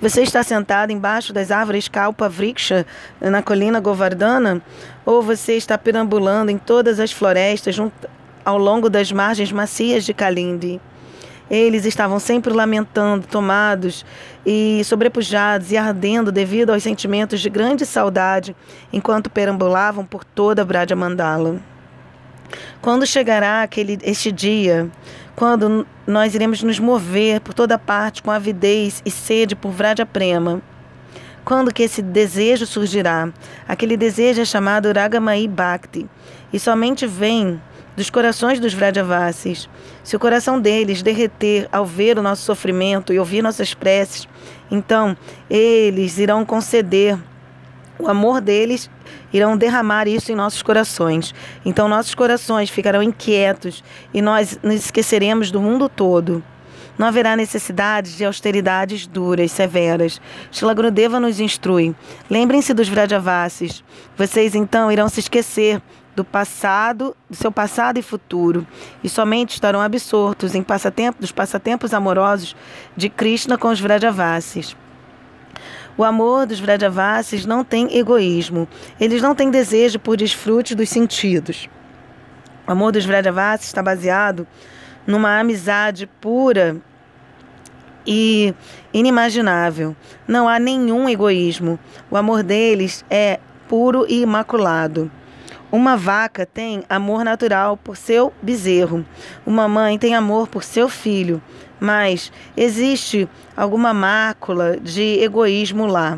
Você 0.00 0.22
está 0.22 0.42
sentado 0.42 0.92
embaixo 0.92 1.32
das 1.32 1.50
árvores 1.50 1.88
Kalpa 1.88 2.28
Vriksha, 2.28 2.84
na 3.20 3.42
colina 3.42 3.80
Govardhana? 3.80 4.60
Ou 5.04 5.22
você 5.22 5.56
está 5.56 5.78
perambulando 5.78 6.50
em 6.50 6.58
todas 6.58 6.98
as 6.98 7.12
florestas 7.12 7.74
junto, 7.74 8.08
ao 8.44 8.58
longo 8.58 8.90
das 8.90 9.12
margens 9.12 9.52
macias 9.52 10.04
de 10.04 10.12
Kalindi? 10.12 10.80
Eles 11.52 11.84
estavam 11.84 12.18
sempre 12.18 12.50
lamentando, 12.50 13.26
tomados 13.26 14.06
e 14.44 14.80
sobrepujados 14.84 15.70
e 15.70 15.76
ardendo 15.76 16.32
devido 16.32 16.70
aos 16.70 16.82
sentimentos 16.82 17.42
de 17.42 17.50
grande 17.50 17.84
saudade 17.84 18.56
enquanto 18.90 19.28
perambulavam 19.28 20.02
por 20.02 20.24
toda 20.24 20.62
a 20.62 20.64
Braja 20.64 20.96
Mandala. 20.96 21.60
Quando 22.80 23.06
chegará 23.06 23.62
aquele 23.62 23.98
este 24.02 24.32
dia, 24.32 24.90
quando 25.36 25.86
nós 26.06 26.34
iremos 26.34 26.62
nos 26.62 26.78
mover 26.78 27.42
por 27.42 27.52
toda 27.52 27.78
parte 27.78 28.22
com 28.22 28.30
avidez 28.30 29.02
e 29.04 29.10
sede 29.10 29.54
por 29.54 29.72
Vraja 29.72 30.06
Prema? 30.06 30.62
Quando 31.44 31.74
que 31.74 31.82
esse 31.82 32.00
desejo 32.00 32.64
surgirá? 32.64 33.28
Aquele 33.68 33.98
desejo 33.98 34.40
é 34.40 34.44
chamado 34.46 34.90
Ragamai 34.90 35.46
Bhakti 35.46 36.08
e 36.50 36.58
somente 36.58 37.06
vem 37.06 37.60
dos 37.96 38.10
corações 38.10 38.58
dos 38.58 38.74
Vrajavasis. 38.74 39.68
Se 40.02 40.16
o 40.16 40.20
coração 40.20 40.60
deles 40.60 41.02
derreter 41.02 41.68
ao 41.70 41.84
ver 41.84 42.18
o 42.18 42.22
nosso 42.22 42.42
sofrimento 42.42 43.12
e 43.12 43.18
ouvir 43.18 43.42
nossas 43.42 43.74
preces, 43.74 44.28
então 44.70 45.16
eles 45.50 46.18
irão 46.18 46.44
conceder 46.44 47.18
o 48.02 48.08
amor 48.08 48.40
deles 48.40 48.90
irão 49.32 49.56
derramar 49.56 50.08
isso 50.08 50.32
em 50.32 50.34
nossos 50.34 50.62
corações. 50.62 51.32
Então 51.64 51.88
nossos 51.88 52.14
corações 52.14 52.68
ficarão 52.68 53.02
inquietos 53.02 53.84
e 54.12 54.20
nós 54.20 54.58
nos 54.62 54.74
esqueceremos 54.74 55.50
do 55.50 55.60
mundo 55.60 55.88
todo. 55.88 56.42
Não 56.98 57.06
haverá 57.06 57.36
necessidade 57.36 58.16
de 58.16 58.24
austeridades 58.24 59.06
duras, 59.06 59.52
severas. 59.52 60.20
Shila 60.50 60.74
Gurudeva 60.74 61.18
nos 61.18 61.40
instrui. 61.40 61.94
Lembrem-se 62.28 62.74
dos 62.74 62.88
Vrajavasis. 62.88 63.82
Vocês 64.16 64.54
então 64.54 64.90
irão 64.90 65.08
se 65.08 65.20
esquecer 65.20 65.80
do 66.14 66.24
passado, 66.24 67.16
do 67.28 67.36
seu 67.36 67.50
passado 67.50 67.98
e 67.98 68.02
futuro, 68.02 68.66
e 69.02 69.08
somente 69.08 69.54
estarão 69.54 69.80
absortos 69.80 70.54
em 70.54 70.62
passatempo, 70.62 71.20
dos 71.20 71.32
passatempos 71.32 71.94
amorosos 71.94 72.54
de 72.96 73.08
Krishna 73.08 73.56
com 73.56 73.68
os 73.68 73.80
Vrajavasis. 73.80 74.76
O 75.96 76.04
amor 76.04 76.46
dos 76.46 76.58
Vrajavasis 76.58 77.44
não 77.44 77.62
tem 77.62 77.96
egoísmo. 77.96 78.66
Eles 78.98 79.20
não 79.20 79.34
têm 79.34 79.50
desejo 79.50 79.98
por 79.98 80.16
desfrute 80.16 80.74
dos 80.74 80.88
sentidos. 80.88 81.68
O 82.66 82.72
amor 82.72 82.92
dos 82.92 83.04
Vrajavasis 83.04 83.66
está 83.66 83.82
baseado 83.82 84.46
numa 85.06 85.38
amizade 85.38 86.06
pura 86.20 86.76
e 88.06 88.54
inimaginável. 88.92 89.94
Não 90.26 90.48
há 90.48 90.58
nenhum 90.58 91.08
egoísmo. 91.08 91.78
O 92.10 92.16
amor 92.16 92.42
deles 92.42 93.04
é 93.10 93.38
puro 93.68 94.06
e 94.08 94.22
imaculado. 94.22 95.10
Uma 95.72 95.96
vaca 95.96 96.46
tem 96.46 96.84
amor 96.88 97.24
natural 97.24 97.76
por 97.76 97.96
seu 97.96 98.32
bezerro. 98.40 99.04
Uma 99.44 99.66
mãe 99.66 99.98
tem 99.98 100.14
amor 100.14 100.46
por 100.46 100.62
seu 100.62 100.88
filho 100.88 101.42
mas 101.82 102.30
existe 102.56 103.28
alguma 103.56 103.92
mácula 103.92 104.76
de 104.80 105.18
egoísmo 105.20 105.84
lá. 105.84 106.16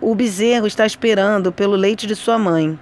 O 0.00 0.12
bezerro 0.12 0.66
está 0.66 0.84
esperando 0.84 1.52
pelo 1.52 1.76
leite 1.76 2.04
de 2.04 2.16
sua 2.16 2.36
mãe. 2.36 2.76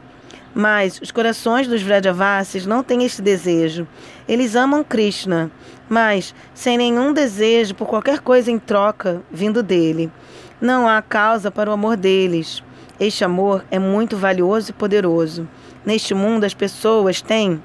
Mas 0.55 0.98
os 1.03 1.11
corações 1.11 1.68
dos 1.68 1.83
Vrajavasis 1.83 2.64
não 2.64 2.83
têm 2.83 3.05
esse 3.05 3.20
desejo. 3.20 3.87
Eles 4.26 4.57
amam 4.57 4.83
Krishna, 4.83 5.50
mas 5.90 6.35
sem 6.55 6.79
nenhum 6.79 7.12
desejo 7.12 7.74
por 7.74 7.87
qualquer 7.87 8.20
coisa 8.20 8.50
em 8.50 8.59
troca 8.59 9.20
vindo 9.31 9.62
dele. 9.62 10.11
Não 10.59 10.88
há 10.88 11.03
causa 11.03 11.50
para 11.50 11.68
o 11.68 11.74
amor 11.74 11.98
deles. 11.98 12.62
Este 12.98 13.24
amor 13.24 13.62
é 13.70 13.79
muito 13.79 14.16
valioso 14.16 14.70
e 14.70 14.72
poderoso. 14.72 15.46
Neste 15.85 16.14
mundo, 16.14 16.45
as 16.45 16.55
pessoas 16.55 17.23
têm 17.23 17.62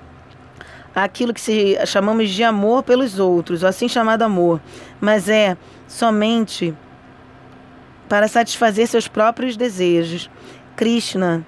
aquilo 0.95 1.34
que 1.34 1.41
se 1.41 1.78
chamamos 1.86 2.30
de 2.30 2.43
amor 2.43 2.84
pelos 2.84 3.19
outros, 3.19 3.62
o 3.62 3.67
assim 3.67 3.89
chamado 3.89 4.21
amor, 4.21 4.62
mas 5.01 5.28
é 5.28 5.58
somente 5.88 6.73
para 8.08 8.28
satisfazer 8.28 8.88
seus 8.88 9.08
próprios 9.08 9.58
desejos. 9.58 10.30
Krishna, 10.75 11.45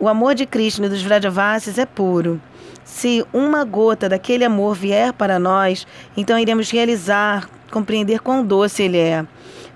o 0.00 0.08
amor 0.08 0.34
de 0.34 0.46
Krishna 0.46 0.86
e 0.86 0.88
dos 0.88 1.02
Vrajavasis 1.02 1.76
é 1.76 1.84
puro. 1.84 2.40
Se 2.84 3.24
uma 3.32 3.62
gota 3.62 4.08
daquele 4.08 4.44
amor 4.44 4.74
vier 4.74 5.12
para 5.12 5.38
nós, 5.38 5.86
então 6.16 6.38
iremos 6.38 6.70
realizar, 6.70 7.48
compreender 7.70 8.20
quão 8.20 8.44
doce 8.44 8.82
ele 8.82 8.98
é. 8.98 9.24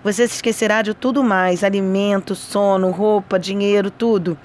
Você 0.02 0.26
se 0.26 0.36
esquecerá 0.36 0.82
de 0.82 0.94
tudo 0.94 1.22
mais: 1.22 1.62
alimento, 1.62 2.34
sono, 2.34 2.90
roupa, 2.90 3.38
dinheiro, 3.38 3.90
tudo 3.90 4.38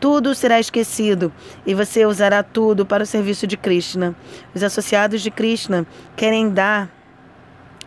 tudo 0.00 0.34
será 0.34 0.60
esquecido 0.60 1.32
e 1.66 1.74
você 1.74 2.06
usará 2.06 2.42
tudo 2.42 2.86
para 2.86 3.02
o 3.02 3.06
serviço 3.06 3.46
de 3.46 3.56
Krishna. 3.56 4.14
Os 4.54 4.62
associados 4.62 5.20
de 5.22 5.30
Krishna 5.30 5.86
querem 6.16 6.50
dar 6.50 6.88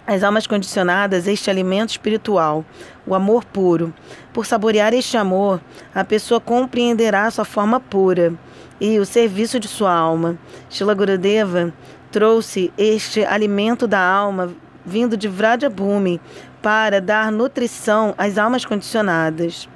às 0.05 0.23
almas 0.23 0.47
condicionadas 0.47 1.27
este 1.27 1.49
alimento 1.49 1.91
espiritual, 1.91 2.65
o 3.05 3.15
amor 3.15 3.45
puro. 3.45 3.93
Por 4.33 4.45
saborear 4.45 4.93
este 4.93 5.15
amor, 5.15 5.61
a 5.93 6.03
pessoa 6.03 6.39
compreenderá 6.39 7.29
sua 7.31 7.45
forma 7.45 7.79
pura 7.79 8.33
e 8.79 8.99
o 8.99 9.05
serviço 9.05 9.59
de 9.59 9.67
sua 9.67 9.93
alma. 9.93 10.37
Shila 10.69 10.93
Gurudeva 10.93 11.73
trouxe 12.11 12.73
este 12.77 13.23
alimento 13.23 13.87
da 13.87 14.01
alma 14.01 14.53
vindo 14.85 15.15
de 15.15 15.27
Vrajabhumi 15.27 16.19
para 16.61 16.99
dar 16.99 17.31
nutrição 17.31 18.13
às 18.17 18.37
almas 18.37 18.65
condicionadas. 18.65 19.69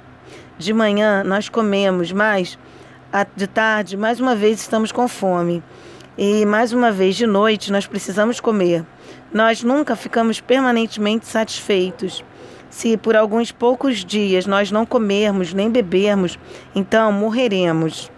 De 0.58 0.72
manhã 0.72 1.22
nós 1.22 1.48
comemos, 1.48 2.12
mas 2.12 2.58
de 3.34 3.46
tarde, 3.46 3.96
mais 3.96 4.20
uma 4.20 4.34
vez, 4.34 4.60
estamos 4.60 4.90
com 4.90 5.06
fome. 5.06 5.62
E 6.18 6.46
mais 6.46 6.72
uma 6.72 6.90
vez, 6.90 7.14
de 7.14 7.26
noite, 7.26 7.70
nós 7.70 7.86
precisamos 7.86 8.40
comer. 8.40 8.84
Nós 9.32 9.62
nunca 9.62 9.94
ficamos 9.94 10.40
permanentemente 10.40 11.26
satisfeitos. 11.26 12.24
Se 12.70 12.96
por 12.96 13.14
alguns 13.14 13.52
poucos 13.52 14.04
dias 14.04 14.46
nós 14.46 14.70
não 14.70 14.84
comermos 14.86 15.52
nem 15.52 15.70
bebermos, 15.70 16.38
então 16.74 17.12
morreremos. 17.12 18.10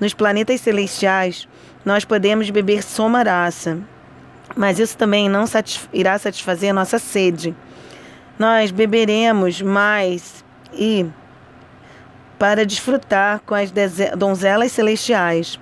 Nos 0.00 0.14
planetas 0.14 0.60
celestiais, 0.60 1.46
nós 1.84 2.04
podemos 2.04 2.48
beber 2.50 2.82
somarasa, 2.82 3.78
mas 4.56 4.78
isso 4.78 4.96
também 4.96 5.28
não 5.28 5.46
satisf 5.46 5.88
irá 5.92 6.18
satisfazer 6.18 6.74
nossa 6.74 6.98
sede. 6.98 7.54
Nós 8.38 8.70
beberemos 8.70 9.60
mais 9.62 10.44
e 10.72 11.06
para 12.42 12.66
desfrutar 12.66 13.40
com 13.46 13.54
as 13.54 13.72
donzelas 14.18 14.72
celestiais. 14.72 15.60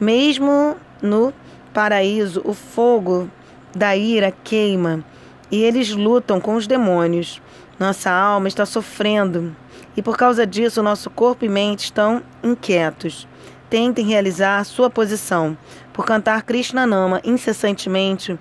Mesmo 0.00 0.76
no 1.00 1.32
paraíso, 1.72 2.42
o 2.44 2.52
fogo 2.52 3.30
da 3.72 3.96
ira 3.96 4.34
queima 4.42 5.04
e 5.52 5.62
eles 5.62 5.92
lutam 5.92 6.40
com 6.40 6.56
os 6.56 6.66
demônios. 6.66 7.40
Nossa 7.78 8.10
alma 8.10 8.48
está 8.48 8.66
sofrendo 8.66 9.54
e 9.96 10.02
por 10.02 10.16
causa 10.16 10.44
disso 10.44 10.82
nosso 10.82 11.08
corpo 11.10 11.44
e 11.44 11.48
mente 11.48 11.84
estão 11.84 12.20
inquietos. 12.42 13.28
Tentem 13.70 14.04
realizar 14.04 14.64
sua 14.64 14.90
posição. 14.90 15.56
Por 15.92 16.04
cantar 16.04 16.42
Krishna 16.42 16.88
Nama 16.88 17.20
incessantemente, 17.22 18.36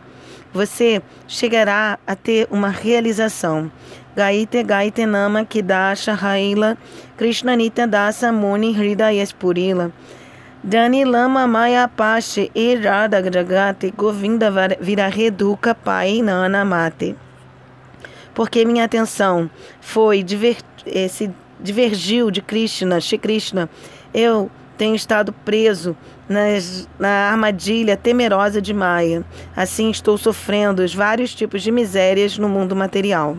você 0.55 1.01
chegará 1.27 1.99
a 2.07 2.15
ter 2.15 2.47
uma 2.49 2.69
realização. 2.69 3.69
Gaite 4.15 5.05
Nama 5.05 5.43
Kidasha 5.43 6.13
Haila 6.13 6.77
Krishnanita 7.17 7.85
Dasa 7.85 8.31
Muni 8.31 8.71
Hridayespurila 8.71 9.91
Dani 10.63 11.03
Lama 11.03 11.45
Maya 11.45 11.89
Pache 11.89 12.49
Irada 12.55 13.21
Jagate 13.21 13.91
Govinda 13.91 14.49
Virareduka 14.79 15.75
Pai 15.75 16.21
Nana 16.21 16.63
Mate. 16.63 17.17
Porque 18.33 18.63
minha 18.63 18.85
atenção 18.85 19.49
foi 19.81 20.23
diver, 20.23 20.55
eh, 20.85 21.09
se 21.09 21.29
divergiu 21.59 22.31
de 22.31 22.41
Krishna, 22.41 23.01
Shri 23.01 23.17
Krishna, 23.17 23.69
eu 24.13 24.49
tenho 24.77 24.95
estado 24.95 25.33
preso 25.33 25.95
nas, 26.27 26.88
na 26.99 27.29
armadilha 27.31 27.95
temerosa 27.95 28.61
de 28.61 28.73
Maya. 28.73 29.23
Assim 29.55 29.89
estou 29.89 30.17
sofrendo 30.17 30.83
os 30.83 30.93
vários 30.93 31.33
tipos 31.33 31.61
de 31.61 31.71
misérias 31.71 32.38
no 32.38 32.49
mundo 32.49 32.75
material. 32.75 33.38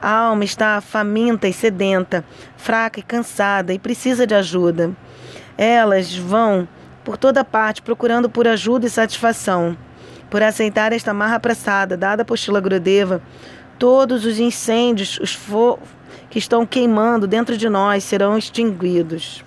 A 0.00 0.10
alma 0.10 0.44
está 0.44 0.80
faminta 0.80 1.46
e 1.46 1.52
sedenta, 1.52 2.24
fraca 2.56 2.98
e 2.98 3.02
cansada 3.02 3.72
e 3.72 3.78
precisa 3.78 4.26
de 4.26 4.34
ajuda. 4.34 4.90
Elas 5.56 6.16
vão 6.16 6.66
por 7.04 7.16
toda 7.16 7.44
parte 7.44 7.82
procurando 7.82 8.28
por 8.28 8.48
ajuda 8.48 8.86
e 8.86 8.90
satisfação. 8.90 9.76
Por 10.28 10.42
aceitar 10.42 10.92
esta 10.92 11.12
marra 11.12 11.36
apressada 11.36 11.96
dada 11.96 12.24
por 12.24 12.38
Shila 12.38 12.60
Gurudeva, 12.60 13.22
todos 13.78 14.24
os 14.24 14.38
incêndios 14.38 15.18
os 15.18 15.38
que 16.30 16.38
estão 16.38 16.64
queimando 16.64 17.26
dentro 17.26 17.56
de 17.56 17.68
nós 17.68 18.02
serão 18.02 18.38
extinguidos. 18.38 19.44